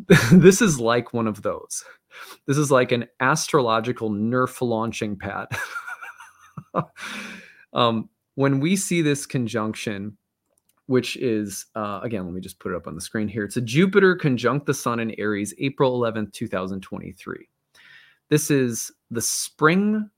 This 0.32 0.64
is 0.64 0.80
like 0.80 1.14
one 1.14 1.28
of 1.28 1.44
those. 1.44 1.84
This 2.48 2.58
is 2.58 2.72
like 2.72 2.92
an 2.92 3.06
astrological 3.20 4.10
nerf 4.10 4.60
launching 4.62 5.18
pad. 5.18 5.48
Um, 7.76 8.10
when 8.36 8.60
we 8.60 8.76
see 8.76 9.02
this 9.02 9.26
conjunction, 9.26 10.18
which 10.88 11.18
is 11.18 11.66
uh, 11.76 12.00
again, 12.04 12.26
let 12.26 12.34
me 12.34 12.42
just 12.42 12.60
put 12.60 12.72
it 12.72 12.76
up 12.76 12.88
on 12.88 12.96
the 12.96 13.02
screen 13.02 13.28
here. 13.28 13.44
It's 13.44 13.58
a 13.58 13.62
Jupiter 13.62 14.16
conjunct 14.16 14.66
the 14.66 14.74
Sun 14.74 15.00
in 15.00 15.20
Aries, 15.20 15.54
April 15.60 16.00
11th, 16.00 16.34
2023. 16.34 17.48
This 18.30 18.52
is 18.52 18.92
the 19.12 19.22
spring 19.22 20.10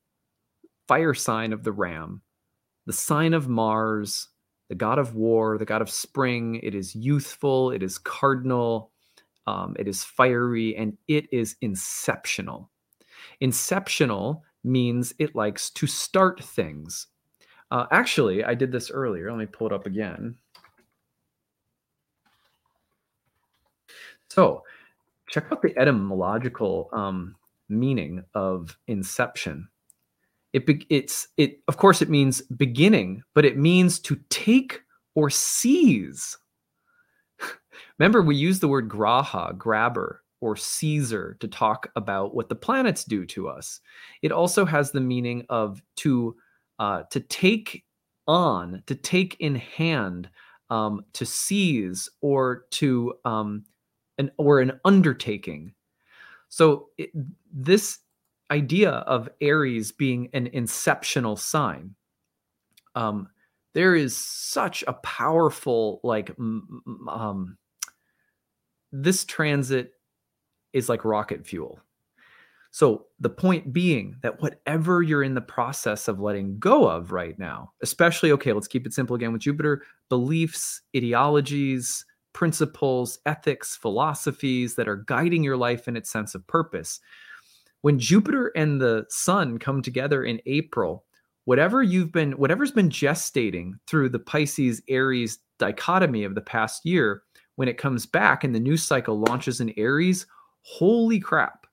fire 0.87 1.13
sign 1.13 1.53
of 1.53 1.63
the 1.63 1.71
Ram, 1.71 2.21
the 2.85 2.93
sign 2.93 3.33
of 3.33 3.49
Mars, 3.49 4.29
the 4.69 4.75
god 4.75 4.99
of 4.99 5.15
war, 5.15 5.57
the 5.57 5.65
god 5.65 5.81
of 5.81 5.89
spring. 5.89 6.59
It 6.63 6.75
is 6.75 6.95
youthful, 6.95 7.71
it 7.71 7.83
is 7.83 7.97
cardinal, 7.97 8.91
um, 9.45 9.75
it 9.79 9.87
is 9.87 10.03
fiery, 10.03 10.75
and 10.75 10.97
it 11.07 11.27
is 11.31 11.55
inceptional. 11.61 12.69
Inceptional 13.39 14.43
means 14.63 15.13
it 15.19 15.35
likes 15.35 15.69
to 15.71 15.87
start 15.87 16.43
things. 16.43 17.07
Uh, 17.71 17.85
actually, 17.91 18.43
I 18.43 18.53
did 18.53 18.71
this 18.71 18.91
earlier. 18.91 19.29
Let 19.29 19.39
me 19.39 19.45
pull 19.45 19.67
it 19.67 19.73
up 19.73 19.85
again. 19.85 20.35
So, 24.29 24.63
check 25.29 25.45
out 25.51 25.61
the 25.61 25.77
etymological 25.77 26.89
um, 26.93 27.35
meaning 27.69 28.23
of 28.33 28.77
inception. 28.87 29.67
It 30.53 30.63
it's 30.89 31.27
it 31.37 31.59
of 31.67 31.77
course 31.77 32.01
it 32.01 32.09
means 32.09 32.41
beginning, 32.41 33.23
but 33.35 33.45
it 33.45 33.57
means 33.57 33.99
to 34.01 34.17
take 34.29 34.81
or 35.15 35.29
seize. 35.29 36.37
Remember, 37.99 38.21
we 38.21 38.35
use 38.35 38.59
the 38.59 38.67
word 38.67 38.89
graha, 38.89 39.57
grabber, 39.57 40.23
or 40.39 40.55
seizer 40.55 41.39
to 41.39 41.47
talk 41.47 41.91
about 41.95 42.33
what 42.33 42.49
the 42.49 42.55
planets 42.55 43.03
do 43.03 43.25
to 43.25 43.49
us. 43.49 43.81
It 44.21 44.31
also 44.31 44.65
has 44.65 44.91
the 44.91 45.01
meaning 45.01 45.45
of 45.49 45.81
to 45.97 46.35
uh, 46.79 47.03
to 47.11 47.19
take 47.19 47.83
on, 48.27 48.83
to 48.85 48.95
take 48.95 49.35
in 49.39 49.55
hand, 49.55 50.29
um, 50.69 51.03
to 51.13 51.25
seize, 51.25 52.09
or 52.21 52.65
to 52.71 53.13
um, 53.25 53.63
an 54.17 54.31
or 54.37 54.59
an 54.59 54.79
undertaking. 54.85 55.73
So 56.49 56.89
it, 56.97 57.11
this 57.53 57.99
idea 58.51 58.91
of 58.91 59.29
Aries 59.41 59.91
being 59.91 60.29
an 60.33 60.47
inceptional 60.47 61.35
sign, 61.35 61.95
um, 62.95 63.29
there 63.73 63.95
is 63.95 64.15
such 64.15 64.83
a 64.87 64.93
powerful 64.93 65.99
like 66.03 66.31
um, 66.39 67.57
this 68.91 69.25
transit 69.25 69.91
is 70.73 70.89
like 70.89 71.05
rocket 71.05 71.45
fuel. 71.45 71.79
So 72.71 73.05
the 73.19 73.29
point 73.29 73.73
being 73.73 74.17
that 74.21 74.41
whatever 74.41 75.01
you're 75.01 75.23
in 75.23 75.33
the 75.33 75.41
process 75.41 76.07
of 76.07 76.19
letting 76.19 76.59
go 76.59 76.87
of 76.87 77.11
right 77.11 77.37
now, 77.39 77.71
especially 77.81 78.31
okay, 78.33 78.53
let's 78.53 78.67
keep 78.67 78.85
it 78.85 78.93
simple 78.93 79.15
again 79.15 79.31
with 79.31 79.41
Jupiter, 79.41 79.83
beliefs, 80.09 80.81
ideologies, 80.95 82.05
principles, 82.37 83.17
ethics, 83.25 83.75
philosophies 83.75 84.75
that 84.75 84.87
are 84.87 84.97
guiding 85.07 85.43
your 85.43 85.57
life 85.57 85.87
in 85.87 85.97
its 85.97 86.07
sense 86.07 86.35
of 86.35 86.45
purpose. 86.45 86.99
When 87.81 87.97
Jupiter 87.97 88.51
and 88.55 88.79
the 88.79 89.07
Sun 89.09 89.57
come 89.57 89.81
together 89.81 90.23
in 90.23 90.39
April, 90.45 91.03
whatever 91.45 91.81
you've 91.81 92.11
been 92.11 92.33
whatever's 92.33 92.71
been 92.71 92.91
gestating 92.91 93.71
through 93.87 94.09
the 94.09 94.19
Pisces 94.19 94.83
Aries 94.87 95.39
dichotomy 95.57 96.23
of 96.25 96.35
the 96.35 96.41
past 96.41 96.85
year, 96.85 97.23
when 97.55 97.67
it 97.67 97.79
comes 97.79 98.05
back 98.05 98.43
and 98.43 98.53
the 98.53 98.59
new 98.59 98.77
cycle 98.77 99.19
launches 99.19 99.59
in 99.59 99.73
Aries, 99.75 100.27
holy 100.61 101.19
crap. 101.19 101.65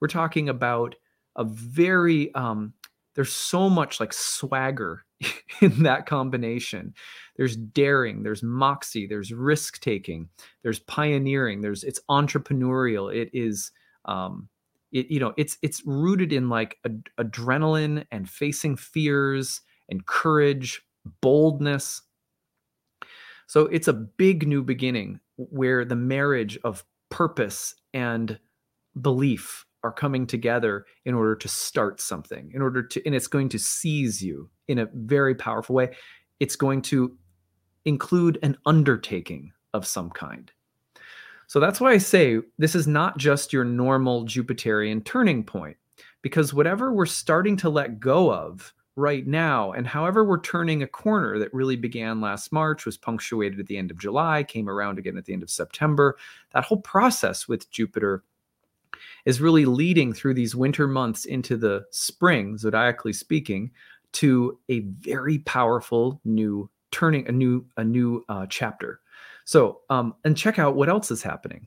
We're 0.00 0.06
talking 0.06 0.48
about 0.48 0.94
a 1.34 1.42
very 1.42 2.32
um 2.36 2.74
there's 3.14 3.32
so 3.32 3.68
much 3.68 4.00
like 4.00 4.12
swagger 4.12 5.04
in 5.60 5.82
that 5.82 6.06
combination. 6.06 6.94
There's 7.36 7.56
daring, 7.56 8.22
there's 8.22 8.42
moxie, 8.42 9.06
there's 9.06 9.32
risk 9.32 9.80
taking, 9.80 10.28
there's 10.62 10.78
pioneering, 10.80 11.60
there's 11.60 11.84
it's 11.84 12.00
entrepreneurial. 12.10 13.14
It 13.14 13.30
is 13.32 13.72
um 14.04 14.48
it 14.92 15.10
you 15.10 15.20
know, 15.20 15.34
it's 15.36 15.58
it's 15.62 15.82
rooted 15.86 16.32
in 16.32 16.48
like 16.48 16.78
ad- 16.84 17.08
adrenaline 17.18 18.06
and 18.10 18.28
facing 18.28 18.76
fears 18.76 19.60
and 19.88 20.06
courage, 20.06 20.82
boldness. 21.20 22.02
So 23.46 23.66
it's 23.66 23.88
a 23.88 23.92
big 23.92 24.46
new 24.46 24.62
beginning 24.62 25.18
where 25.36 25.84
the 25.84 25.96
marriage 25.96 26.58
of 26.62 26.84
purpose 27.10 27.74
and 27.92 28.38
belief 29.00 29.66
are 29.82 29.92
coming 29.92 30.26
together 30.26 30.86
in 31.04 31.14
order 31.14 31.34
to 31.34 31.48
start 31.48 32.00
something 32.00 32.50
in 32.54 32.62
order 32.62 32.82
to 32.82 33.04
and 33.06 33.14
it's 33.14 33.26
going 33.26 33.48
to 33.48 33.58
seize 33.58 34.22
you 34.22 34.48
in 34.68 34.78
a 34.78 34.88
very 34.94 35.34
powerful 35.34 35.74
way. 35.74 35.90
It's 36.38 36.56
going 36.56 36.82
to 36.82 37.16
include 37.84 38.38
an 38.42 38.56
undertaking 38.66 39.52
of 39.72 39.86
some 39.86 40.10
kind. 40.10 40.50
So 41.46 41.58
that's 41.58 41.80
why 41.80 41.92
i 41.92 41.98
say 41.98 42.38
this 42.58 42.74
is 42.74 42.86
not 42.86 43.18
just 43.18 43.52
your 43.52 43.64
normal 43.64 44.24
jupiterian 44.24 45.04
turning 45.04 45.42
point 45.42 45.76
because 46.22 46.54
whatever 46.54 46.92
we're 46.92 47.06
starting 47.06 47.56
to 47.58 47.70
let 47.70 48.00
go 48.00 48.32
of 48.32 48.72
right 48.96 49.26
now 49.26 49.72
and 49.72 49.86
however 49.86 50.24
we're 50.24 50.40
turning 50.40 50.82
a 50.82 50.86
corner 50.86 51.38
that 51.38 51.52
really 51.54 51.76
began 51.76 52.20
last 52.20 52.52
march 52.52 52.84
was 52.84 52.96
punctuated 52.96 53.58
at 53.58 53.66
the 53.66 53.76
end 53.76 53.90
of 53.90 53.98
july 53.98 54.42
came 54.42 54.68
around 54.68 54.98
again 54.98 55.16
at 55.16 55.24
the 55.24 55.32
end 55.32 55.42
of 55.42 55.50
september 55.50 56.16
that 56.52 56.64
whole 56.64 56.80
process 56.80 57.48
with 57.48 57.70
jupiter 57.70 58.24
is 59.24 59.40
really 59.40 59.64
leading 59.64 60.12
through 60.12 60.34
these 60.34 60.54
winter 60.54 60.86
months 60.86 61.24
into 61.24 61.56
the 61.56 61.84
spring, 61.90 62.56
zodiacally 62.56 63.14
speaking, 63.14 63.70
to 64.12 64.58
a 64.68 64.80
very 64.80 65.38
powerful 65.40 66.20
new 66.24 66.68
turning 66.90 67.28
a 67.28 67.32
new 67.32 67.64
a 67.76 67.84
new 67.84 68.24
uh, 68.28 68.46
chapter. 68.48 69.00
So, 69.44 69.80
um, 69.90 70.14
and 70.24 70.36
check 70.36 70.58
out 70.58 70.76
what 70.76 70.88
else 70.88 71.10
is 71.10 71.22
happening. 71.22 71.66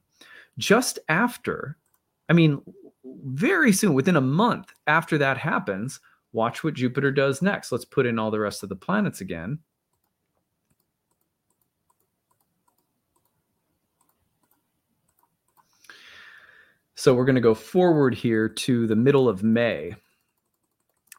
Just 0.58 1.00
after, 1.10 1.78
I 2.30 2.34
mean, 2.34 2.62
very 3.26 3.72
soon, 3.72 3.94
within 3.94 4.16
a 4.16 4.22
month 4.22 4.72
after 4.88 5.18
that 5.18 5.38
happens, 5.38 6.00
watch 6.32 6.64
what 6.64 6.76
Jupiter 6.76 7.12
does 7.12 7.42
next. 7.42 7.72
Let's 7.72 7.86
put 7.86 8.06
in 8.06 8.20
all 8.20 8.32
the 8.32 8.40
rest 8.40 8.64
of 8.64 8.70
the 8.70 8.76
planets 8.76 9.22
again. 9.22 9.60
So 16.96 17.14
we're 17.14 17.26
going 17.26 17.36
to 17.36 17.42
go 17.42 17.56
forward 17.56 18.14
here 18.14 18.48
to 18.48 18.86
the 18.88 18.96
middle 18.96 19.28
of 19.28 19.44
May. 19.44 19.96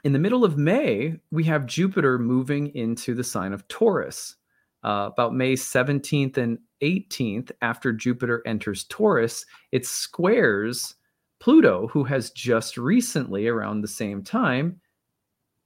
In 0.04 0.12
the 0.12 0.18
middle 0.18 0.44
of 0.44 0.56
May, 0.56 1.18
we 1.30 1.44
have 1.44 1.66
Jupiter 1.66 2.18
moving 2.18 2.74
into 2.74 3.14
the 3.14 3.24
sign 3.24 3.52
of 3.52 3.66
Taurus. 3.68 4.36
Uh, 4.84 5.08
about 5.10 5.34
May 5.34 5.54
17th 5.54 6.36
and 6.36 6.58
18th, 6.82 7.50
after 7.62 7.90
Jupiter 7.90 8.42
enters 8.46 8.84
Taurus, 8.84 9.46
it 9.72 9.86
squares 9.86 10.94
Pluto, 11.40 11.88
who 11.88 12.04
has 12.04 12.30
just 12.30 12.76
recently, 12.76 13.48
around 13.48 13.80
the 13.80 13.88
same 13.88 14.22
time, 14.22 14.78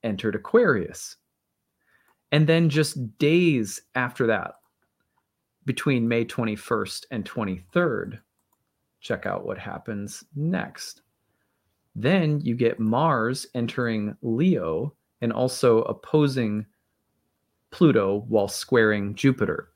entered 0.04 0.36
Aquarius. 0.36 1.16
And 2.30 2.46
then 2.46 2.68
just 2.68 3.18
days 3.18 3.82
after 3.96 4.26
that, 4.28 4.52
between 5.64 6.08
May 6.08 6.24
21st 6.24 7.06
and 7.10 7.24
23rd, 7.24 8.20
check 9.00 9.26
out 9.26 9.44
what 9.44 9.58
happens 9.58 10.24
next. 10.34 11.02
Then 11.94 12.40
you 12.40 12.54
get 12.54 12.78
Mars 12.78 13.46
entering 13.54 14.16
Leo 14.22 14.94
and 15.20 15.32
also 15.32 15.82
opposing 15.82 16.66
Pluto 17.70 18.24
while 18.28 18.48
squaring 18.48 19.14
Jupiter. 19.14 19.68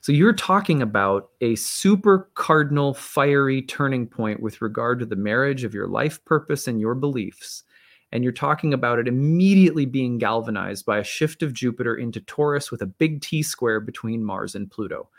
So 0.00 0.12
you're 0.12 0.32
talking 0.32 0.82
about 0.82 1.30
a 1.40 1.56
super 1.56 2.30
cardinal 2.34 2.94
fiery 2.94 3.62
turning 3.62 4.06
point 4.06 4.40
with 4.40 4.62
regard 4.62 5.00
to 5.00 5.06
the 5.06 5.16
marriage 5.16 5.64
of 5.64 5.74
your 5.74 5.88
life 5.88 6.24
purpose 6.24 6.68
and 6.68 6.80
your 6.80 6.94
beliefs. 6.94 7.64
And 8.10 8.24
you're 8.24 8.32
talking 8.32 8.72
about 8.72 8.98
it 8.98 9.08
immediately 9.08 9.84
being 9.84 10.18
galvanized 10.18 10.86
by 10.86 10.98
a 10.98 11.04
shift 11.04 11.42
of 11.42 11.52
Jupiter 11.52 11.94
into 11.96 12.20
Taurus 12.20 12.70
with 12.70 12.80
a 12.80 12.86
big 12.86 13.20
T 13.20 13.42
square 13.42 13.80
between 13.80 14.24
Mars 14.24 14.54
and 14.54 14.70
Pluto. 14.70 15.10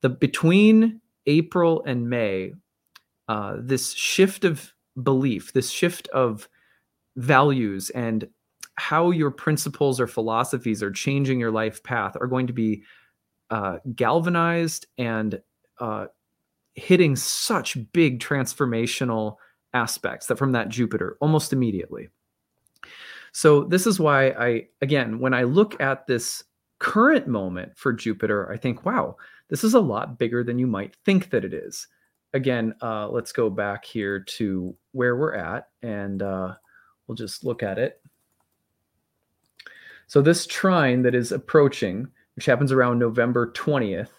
The 0.00 0.08
between 0.08 1.00
April 1.26 1.82
and 1.84 2.08
May 2.08 2.52
uh, 3.28 3.56
this 3.58 3.92
shift 3.92 4.44
of 4.44 4.72
belief, 5.02 5.52
this 5.52 5.70
shift 5.70 6.08
of 6.08 6.48
values, 7.16 7.90
and 7.90 8.28
how 8.76 9.10
your 9.10 9.30
principles 9.30 10.00
or 10.00 10.06
philosophies 10.06 10.82
are 10.82 10.90
changing 10.90 11.40
your 11.40 11.50
life 11.50 11.82
path 11.82 12.16
are 12.20 12.26
going 12.26 12.46
to 12.46 12.52
be 12.52 12.82
uh, 13.50 13.78
galvanized 13.94 14.86
and 14.98 15.40
uh, 15.80 16.06
hitting 16.74 17.16
such 17.16 17.78
big 17.92 18.20
transformational 18.20 19.36
aspects 19.72 20.26
that 20.26 20.36
from 20.36 20.52
that 20.52 20.68
Jupiter 20.68 21.16
almost 21.20 21.52
immediately. 21.52 22.08
So 23.32 23.64
this 23.64 23.86
is 23.86 24.00
why 24.00 24.28
I 24.30 24.68
again 24.80 25.18
when 25.18 25.34
I 25.34 25.42
look 25.42 25.80
at 25.80 26.06
this 26.06 26.44
current 26.78 27.26
moment 27.26 27.76
for 27.76 27.92
Jupiter, 27.92 28.50
I 28.50 28.56
think, 28.56 28.84
wow, 28.84 29.16
this 29.48 29.64
is 29.64 29.74
a 29.74 29.80
lot 29.80 30.18
bigger 30.18 30.44
than 30.44 30.58
you 30.58 30.66
might 30.66 30.96
think 31.04 31.30
that 31.30 31.44
it 31.44 31.54
is 31.54 31.86
again, 32.36 32.74
uh, 32.82 33.08
let's 33.08 33.32
go 33.32 33.50
back 33.50 33.84
here 33.84 34.20
to 34.20 34.76
where 34.92 35.16
we're 35.16 35.34
at 35.34 35.68
and 35.82 36.22
uh, 36.22 36.54
we'll 37.06 37.16
just 37.16 37.44
look 37.44 37.62
at 37.62 37.78
it. 37.78 38.00
So 40.06 40.22
this 40.22 40.46
trine 40.46 41.02
that 41.02 41.14
is 41.14 41.32
approaching, 41.32 42.06
which 42.36 42.46
happens 42.46 42.70
around 42.70 42.98
November 42.98 43.52
20th, 43.52 44.10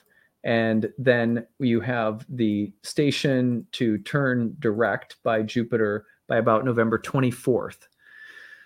and 0.44 0.92
then 0.98 1.46
you 1.60 1.80
have 1.80 2.26
the 2.30 2.74
station 2.84 3.66
to 3.74 3.98
turn 4.00 4.56
direct 4.60 5.18
by 5.24 5.44
Jupiter 5.44 6.06
by 6.28 6.38
about 6.38 6.66
November 6.66 7.00
24th. 7.00 7.88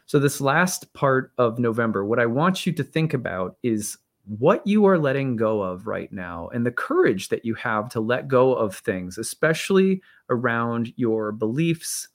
So, 0.08 0.20
this 0.20 0.42
last 0.42 0.92
part 0.94 1.32
of 1.38 1.58
November, 1.58 2.04
what 2.04 2.20
I 2.20 2.26
want 2.26 2.66
you 2.66 2.74
to 2.74 2.84
think 2.84 3.14
about 3.14 3.56
is 3.64 3.98
what 4.38 4.66
you 4.66 4.86
are 4.86 4.98
letting 4.98 5.36
go 5.36 5.62
of 5.62 5.88
right 5.88 6.12
now 6.14 6.48
and 6.54 6.66
the 6.66 6.72
courage 6.72 7.28
that 7.30 7.44
you 7.44 7.54
have 7.56 7.90
to 7.90 8.00
let 8.00 8.30
go 8.30 8.54
of 8.54 8.76
things, 8.76 9.18
especially 9.18 10.02
around 10.30 10.94
your 10.96 11.34
beliefs 11.34 12.08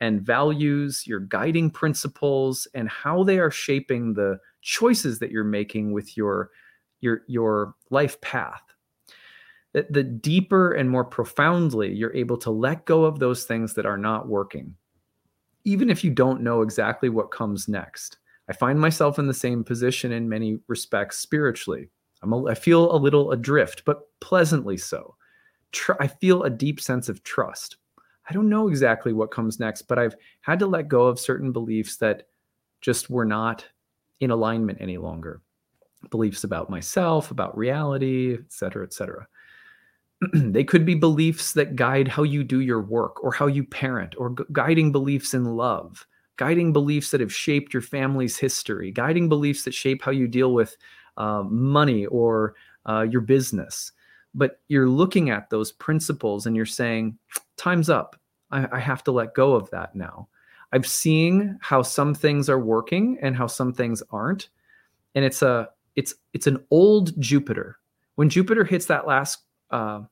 and 0.00 0.22
values, 0.22 1.06
your 1.06 1.20
guiding 1.20 1.70
principles, 1.70 2.66
and 2.74 2.88
how 2.88 3.22
they 3.22 3.38
are 3.38 3.50
shaping 3.50 4.14
the 4.14 4.38
choices 4.62 5.18
that 5.18 5.30
you're 5.30 5.44
making 5.44 5.92
with 5.92 6.16
your 6.16 6.50
your 7.00 7.22
your 7.26 7.74
life 7.90 8.18
path. 8.22 8.62
That 9.74 9.92
the 9.92 10.04
deeper 10.04 10.72
and 10.72 10.88
more 10.88 11.04
profoundly 11.04 11.92
you're 11.92 12.16
able 12.16 12.38
to 12.38 12.50
let 12.50 12.86
go 12.86 13.04
of 13.04 13.18
those 13.18 13.44
things 13.44 13.74
that 13.74 13.84
are 13.86 13.98
not 13.98 14.26
working 14.26 14.74
even 15.64 15.90
if 15.90 16.02
you 16.02 16.10
don't 16.10 16.40
know 16.40 16.62
exactly 16.62 17.10
what 17.10 17.30
comes 17.30 17.68
next 17.68 18.16
i 18.48 18.52
find 18.52 18.78
myself 18.80 19.18
in 19.18 19.26
the 19.26 19.34
same 19.34 19.62
position 19.64 20.12
in 20.12 20.28
many 20.28 20.58
respects 20.68 21.18
spiritually. 21.18 21.88
I'm 22.22 22.32
a, 22.32 22.46
i 22.46 22.54
feel 22.54 22.94
a 22.94 22.96
little 22.98 23.32
adrift 23.32 23.84
but 23.84 24.02
pleasantly 24.20 24.76
so. 24.76 25.14
Tr- 25.72 26.00
i 26.00 26.06
feel 26.06 26.42
a 26.42 26.50
deep 26.50 26.80
sense 26.80 27.08
of 27.08 27.22
trust. 27.22 27.76
I 28.28 28.32
don't 28.34 28.48
know 28.50 28.68
exactly 28.68 29.12
what 29.12 29.30
comes 29.30 29.60
next 29.60 29.82
but 29.82 29.98
i've 29.98 30.16
had 30.40 30.58
to 30.60 30.66
let 30.66 30.88
go 30.88 31.06
of 31.06 31.20
certain 31.20 31.52
beliefs 31.52 31.96
that 31.98 32.28
just 32.80 33.10
were 33.10 33.24
not 33.24 33.64
in 34.20 34.30
alignment 34.30 34.78
any 34.80 34.98
longer. 34.98 35.40
Beliefs 36.10 36.44
about 36.44 36.70
myself 36.70 37.30
about 37.30 37.56
reality 37.56 38.34
et 38.34 38.52
cetera 38.52 38.84
et 38.84 38.92
cetera. 38.92 39.26
They 40.32 40.64
could 40.64 40.84
be 40.84 40.94
beliefs 40.94 41.52
that 41.52 41.76
guide 41.76 42.08
how 42.08 42.24
you 42.24 42.42
do 42.42 42.60
your 42.60 42.82
work 42.82 43.22
or 43.22 43.32
how 43.32 43.46
you 43.46 43.62
parent 43.64 44.14
or 44.18 44.30
gu- 44.30 44.46
guiding 44.52 44.90
beliefs 44.90 45.34
in 45.34 45.44
love 45.44 46.04
guiding 46.38 46.72
beliefs 46.72 47.10
that 47.10 47.20
have 47.20 47.34
shaped 47.34 47.74
your 47.74 47.82
family's 47.82 48.38
history 48.38 48.90
guiding 48.90 49.28
beliefs 49.28 49.64
that 49.64 49.74
shape 49.74 50.02
how 50.02 50.10
you 50.10 50.26
deal 50.26 50.54
with 50.54 50.76
uh, 51.18 51.42
money 51.42 52.06
or 52.06 52.54
uh, 52.88 53.02
your 53.02 53.20
business. 53.20 53.92
But 54.34 54.60
you're 54.68 54.88
looking 54.88 55.30
at 55.30 55.50
those 55.50 55.72
principles 55.72 56.46
and 56.46 56.56
you're 56.56 56.64
saying 56.64 57.18
time's 57.56 57.90
up. 57.90 58.16
I, 58.50 58.66
I 58.72 58.78
have 58.78 59.04
to 59.04 59.12
let 59.12 59.34
go 59.34 59.54
of 59.54 59.68
that 59.70 59.94
now. 59.94 60.28
I'm 60.72 60.84
seeing 60.84 61.58
how 61.60 61.82
some 61.82 62.14
things 62.14 62.48
are 62.48 62.60
working 62.60 63.18
and 63.20 63.36
how 63.36 63.46
some 63.46 63.72
things 63.72 64.02
aren't. 64.10 64.48
And 65.14 65.24
it's 65.24 65.42
a 65.42 65.70
it's 65.96 66.14
it's 66.32 66.46
an 66.46 66.64
old 66.70 67.20
jupiter. 67.20 67.78
When 68.14 68.28
jupiter 68.28 68.64
hits 68.64 68.86
that 68.86 69.06
last 69.06 69.40
uh, 69.70 70.02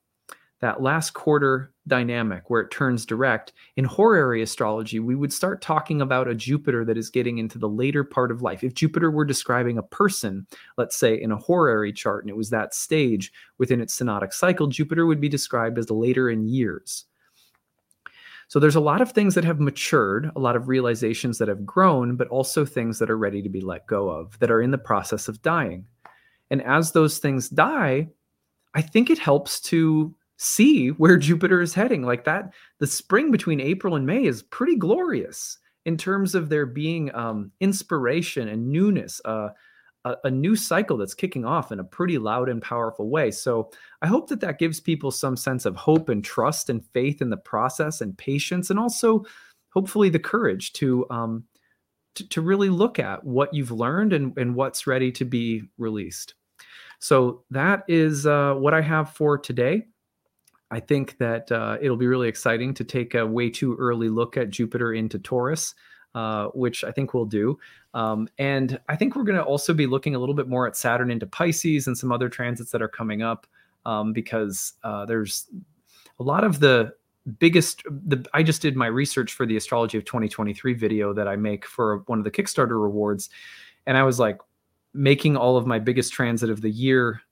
that 0.61 0.83
last 0.83 1.13
quarter 1.13 1.73
dynamic 1.87 2.49
where 2.49 2.63
it 2.63 2.71
turns 2.71 3.07
direct 3.07 3.53
in 3.77 3.85
horary 3.85 4.43
astrology 4.43 4.99
we 4.99 5.15
would 5.15 5.33
start 5.33 5.61
talking 5.61 6.01
about 6.01 6.29
a 6.29 6.35
jupiter 6.35 6.85
that 6.85 6.97
is 6.97 7.11
getting 7.11 7.39
into 7.39 7.59
the 7.59 7.69
later 7.69 8.03
part 8.03 8.31
of 8.31 8.43
life. 8.43 8.65
If 8.65 8.75
jupiter 8.75 9.11
were 9.11 9.25
describing 9.25 9.79
a 9.79 9.83
person 9.83 10.47
let's 10.79 10.97
say 10.97 11.21
in 11.21 11.31
a 11.31 11.37
horary 11.37 11.93
chart 11.93 12.25
and 12.25 12.31
it 12.31 12.37
was 12.37 12.51
that 12.51 12.75
stage 12.75 13.33
within 13.59 13.81
its 13.81 13.97
synodic 13.97 14.33
cycle 14.33 14.67
jupiter 14.67 15.07
would 15.07 15.21
be 15.21 15.29
described 15.29 15.79
as 15.79 15.91
later 15.91 16.31
in 16.31 16.49
years. 16.49 17.05
So 18.49 18.61
there's 18.61 18.77
a 18.77 18.81
lot 18.81 19.01
of 19.01 19.11
things 19.11 19.35
that 19.35 19.45
have 19.45 19.61
matured 19.61 20.31
a 20.37 20.41
lot 20.41 20.57
of 20.57 20.69
realizations 20.69 21.39
that 21.39 21.49
have 21.49 21.67
grown 21.67 22.17
but 22.17 22.29
also 22.29 22.65
things 22.65 22.99
that 22.99 23.11
are 23.11 23.19
ready 23.19 23.43
to 23.43 23.49
be 23.49 23.61
let 23.61 23.87
go 23.87 24.09
of 24.09 24.39
that 24.39 24.51
are 24.51 24.63
in 24.63 24.71
the 24.71 24.79
process 24.79 25.29
of 25.29 25.43
dying. 25.43 25.87
And 26.51 26.63
as 26.63 26.93
those 26.93 27.19
things 27.19 27.49
die 27.49 28.09
I 28.75 28.83
think 28.83 29.09
it 29.09 29.19
helps 29.19 29.59
to 29.63 30.15
see 30.37 30.89
where 30.89 31.17
Jupiter 31.17 31.61
is 31.61 31.75
heading. 31.75 32.03
Like 32.03 32.25
that, 32.25 32.53
the 32.79 32.87
spring 32.87 33.31
between 33.31 33.61
April 33.61 33.97
and 33.97 34.07
May 34.07 34.25
is 34.25 34.43
pretty 34.43 34.77
glorious 34.77 35.59
in 35.85 35.97
terms 35.97 36.35
of 36.35 36.49
there 36.49 36.67
being 36.67 37.15
um, 37.15 37.53
inspiration 37.61 38.49
and 38.49 38.69
newness, 38.69 39.21
uh, 39.25 39.51
a, 40.05 40.17
a, 40.25 40.31
new 40.31 40.57
cycle 40.57 40.97
that's 40.97 41.15
kicking 41.15 41.45
off 41.45 41.71
in 41.71 41.79
a 41.79 41.85
pretty 41.85 42.19
loud 42.19 42.49
and 42.49 42.61
powerful 42.61 43.09
way. 43.09 43.31
So 43.31 43.71
I 44.03 44.09
hope 44.09 44.29
that 44.29 44.41
that 44.41 44.59
gives 44.59 44.81
people 44.81 45.13
some 45.13 45.37
sense 45.37 45.65
of 45.65 45.77
hope 45.77 46.09
and 46.09 46.25
trust 46.25 46.71
and 46.71 46.85
faith 46.93 47.23
in 47.23 47.31
the 47.31 47.37
process 47.37 48.01
and 48.01 48.19
patience, 48.19 48.69
and 48.69 48.81
also 48.81 49.25
hopefully 49.71 50.11
the 50.11 50.19
courage 50.19 50.73
to. 50.75 51.07
Um, 51.09 51.45
to, 52.31 52.41
really 52.41 52.71
look 52.71 52.99
at 52.99 53.23
what 53.25 53.53
you've 53.53 53.71
learned 53.71 54.15
and, 54.15 54.39
and 54.39 54.55
what's 54.55 54.87
ready 54.87 55.13
to 55.13 55.27
be 55.27 55.65
released. 55.77 56.35
So 56.99 57.45
that 57.51 57.85
is 57.89 58.27
uh, 58.27 58.55
what 58.55 58.73
I 58.73 58.81
have 58.81 59.11
for 59.11 59.37
today. 59.37 59.87
I 60.71 60.81
think 60.81 61.17
that 61.19 61.51
uh, 61.53 61.79
it'll 61.81 61.97
be 61.97 62.07
really 62.07 62.29
exciting 62.29 62.75
to 62.75 62.85
take 62.85 63.15
a 63.15 63.27
way 63.27 63.51
too 63.51 63.77
early 63.77 64.09
look 64.09 64.37
at 64.37 64.51
Jupiter 64.51 64.95
into 64.95 65.19
Taurus, 65.19 65.75
uh, 66.15 66.47
which 66.49 66.83
I 66.83 66.91
think 66.91 67.15
we'll 67.15 67.25
do. 67.25 67.59
Um, 67.95 68.29
and 68.39 68.81
I 68.89 68.97
think 68.97 69.15
we're 69.15 69.25
going 69.25 69.39
to 69.39 69.45
also 69.45 69.73
be 69.73 69.87
looking 69.87 70.15
a 70.15 70.19
little 70.19 70.35
bit 70.35 70.49
more 70.49 70.67
at 70.67 70.77
Saturn 70.77 71.11
into 71.11 71.27
Pisces 71.27 71.87
and 71.87 71.97
some 71.97 72.11
other 72.11 72.29
transits 72.29 72.71
that 72.73 72.83
are 72.83 72.89
coming 72.89 73.23
up 73.23 73.47
um, 73.85 74.13
because 74.13 74.75
uh, 74.83 75.07
there's 75.07 75.49
a 76.19 76.23
lot 76.23 76.45
of 76.45 76.61
the 76.61 76.95
biggest 77.39 77.83
the 77.89 78.25
I 78.35 78.45
just 78.45 78.63
did 78.63 78.77
my 78.77 78.87
research 78.87 79.33
for 79.33 79.47
the 79.47 79.57
astrology 79.57 79.99
of 79.99 80.05
2023 80.05 80.75
video 80.75 81.13
that 81.13 81.27
I 81.27 81.35
make 81.35 81.65
for 81.65 81.99
one 82.07 82.19
of 82.19 82.25
the 82.25 82.31
Kickstarter 82.31 82.81
rewards 82.81 83.31
and 83.87 83.97
I 83.97 84.05
was 84.05 84.21
like 84.21 84.39
making 84.95 85.37
all 85.37 85.57
of 85.57 85.67
my 85.67 85.79
biggest 85.79 86.13
transit 86.13 86.51
of 86.51 86.61
the 86.61 86.71
year. 86.71 87.23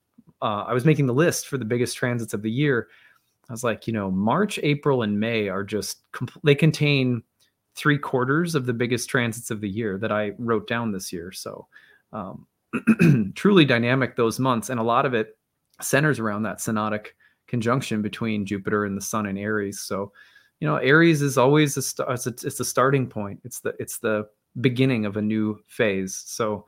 Uh, 0.43 0.65
I 0.67 0.73
was 0.73 0.85
making 0.85 1.07
the 1.07 1.15
list 1.15 1.49
for 1.49 1.59
the 1.59 1.65
biggest 1.65 1.97
transits 1.97 2.35
of 2.35 2.43
the 2.43 2.51
year. 2.51 2.89
I 3.49 3.53
was 3.53 3.65
like, 3.65 3.87
you 3.87 3.93
know, 3.93 4.11
March, 4.11 4.59
April, 4.63 5.03
and 5.03 5.19
May 5.19 5.49
are 5.49 5.65
just 5.65 5.99
they 6.43 6.55
contain 6.55 7.23
three 7.75 7.99
quarters 7.99 8.55
of 8.55 8.67
the 8.67 8.73
biggest 8.73 9.09
transits 9.09 9.51
of 9.51 9.61
the 9.61 9.69
year 9.69 9.99
that 9.99 10.13
I 10.13 10.33
wrote 10.39 10.69
down 10.69 10.93
this 10.93 11.13
year. 11.13 11.33
So, 11.33 11.67
um, 12.13 12.47
truly 13.35 13.65
dynamic 13.65 14.17
those 14.17 14.39
months, 14.39 14.71
and 14.71 14.81
a 14.81 14.85
lot 14.85 15.07
of 15.07 15.15
it 15.15 15.37
centers 15.81 16.19
around 16.19 16.45
that 16.45 16.59
synodic 16.59 17.09
conjunction 17.47 18.03
between 18.03 18.47
Jupiter 18.47 18.85
and 18.85 18.97
the 18.97 19.03
Sun 19.03 19.27
in 19.27 19.37
Aries. 19.37 19.81
So, 19.81 20.13
you 20.61 20.69
know, 20.69 20.77
Aries 20.77 21.21
is 21.21 21.37
always 21.37 21.77
a 21.77 22.13
it's 22.13 22.27
a, 22.27 22.31
it's 22.31 22.61
a 22.61 22.65
starting 22.65 23.07
point. 23.07 23.41
It's 23.45 23.61
the 23.61 23.75
it's 23.79 23.99
the 23.99 24.29
beginning 24.61 25.05
of 25.05 25.17
a 25.17 25.23
new 25.23 25.61
phase. 25.67 26.23
So, 26.27 26.67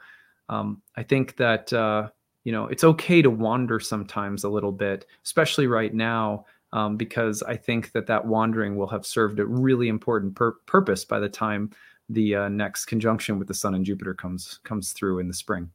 um, 0.48 0.82
I 0.96 1.02
think 1.02 1.36
that 1.36 1.72
uh, 1.72 2.08
you 2.44 2.52
know 2.52 2.66
it's 2.66 2.84
okay 2.84 3.22
to 3.22 3.30
wander 3.30 3.80
sometimes 3.80 4.44
a 4.44 4.48
little 4.48 4.72
bit, 4.72 5.06
especially 5.24 5.66
right 5.66 5.94
now, 5.94 6.44
um, 6.76 6.98
because 6.98 7.42
I 7.42 7.56
think 7.56 7.92
that 7.92 8.06
that 8.08 8.26
wandering 8.26 8.76
will 8.76 8.86
have 8.88 9.06
served 9.06 9.40
a 9.40 9.46
really 9.46 9.88
important 9.88 10.34
pur- 10.34 10.58
purpose 10.66 11.06
by 11.06 11.18
the 11.18 11.28
time 11.28 11.70
the 12.10 12.36
uh, 12.36 12.48
next 12.50 12.84
conjunction 12.84 13.38
with 13.38 13.48
the 13.48 13.54
Sun 13.54 13.74
and 13.74 13.84
Jupiter 13.84 14.12
comes 14.12 14.60
comes 14.62 14.92
through 14.92 15.18
in 15.18 15.26
the 15.26 15.34
spring. 15.34 15.70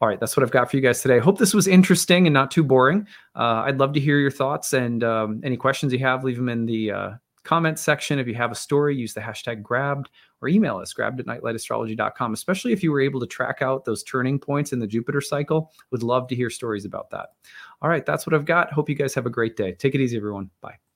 All 0.00 0.08
right, 0.08 0.18
that's 0.18 0.38
what 0.38 0.42
I've 0.42 0.50
got 0.50 0.70
for 0.70 0.78
you 0.78 0.82
guys 0.82 1.02
today. 1.02 1.16
I 1.16 1.20
hope 1.20 1.38
this 1.38 1.52
was 1.52 1.68
interesting 1.68 2.26
and 2.26 2.32
not 2.32 2.50
too 2.50 2.64
boring. 2.64 3.06
Uh, 3.36 3.64
I'd 3.66 3.78
love 3.78 3.92
to 3.92 4.00
hear 4.00 4.18
your 4.18 4.30
thoughts 4.30 4.72
and 4.72 5.04
um, 5.04 5.42
any 5.44 5.58
questions 5.58 5.92
you 5.92 5.98
have. 5.98 6.24
Leave 6.24 6.38
them 6.38 6.48
in 6.48 6.64
the 6.64 6.90
uh, 6.90 7.10
comments 7.44 7.82
section. 7.82 8.18
If 8.18 8.26
you 8.26 8.34
have 8.34 8.52
a 8.52 8.56
story, 8.56 8.96
use 8.96 9.14
the 9.14 9.20
hashtag 9.20 9.62
grabbed 9.62 10.10
or 10.40 10.48
email 10.48 10.78
us 10.78 10.92
grabbed 10.92 11.20
at 11.20 11.26
nightlightastrology.com, 11.26 12.32
especially 12.32 12.72
if 12.72 12.82
you 12.82 12.92
were 12.92 13.00
able 13.00 13.20
to 13.20 13.26
track 13.26 13.62
out 13.62 13.84
those 13.84 14.02
turning 14.02 14.38
points 14.38 14.72
in 14.72 14.78
the 14.78 14.86
Jupiter 14.86 15.20
cycle. 15.20 15.72
Would 15.90 16.02
love 16.02 16.28
to 16.28 16.34
hear 16.34 16.50
stories 16.50 16.84
about 16.84 17.10
that. 17.10 17.30
All 17.82 17.90
right, 17.90 18.04
that's 18.04 18.26
what 18.26 18.34
I've 18.34 18.44
got. 18.44 18.72
Hope 18.72 18.88
you 18.88 18.94
guys 18.94 19.14
have 19.14 19.26
a 19.26 19.30
great 19.30 19.56
day. 19.56 19.72
Take 19.72 19.94
it 19.94 20.00
easy, 20.00 20.16
everyone. 20.16 20.50
Bye. 20.60 20.89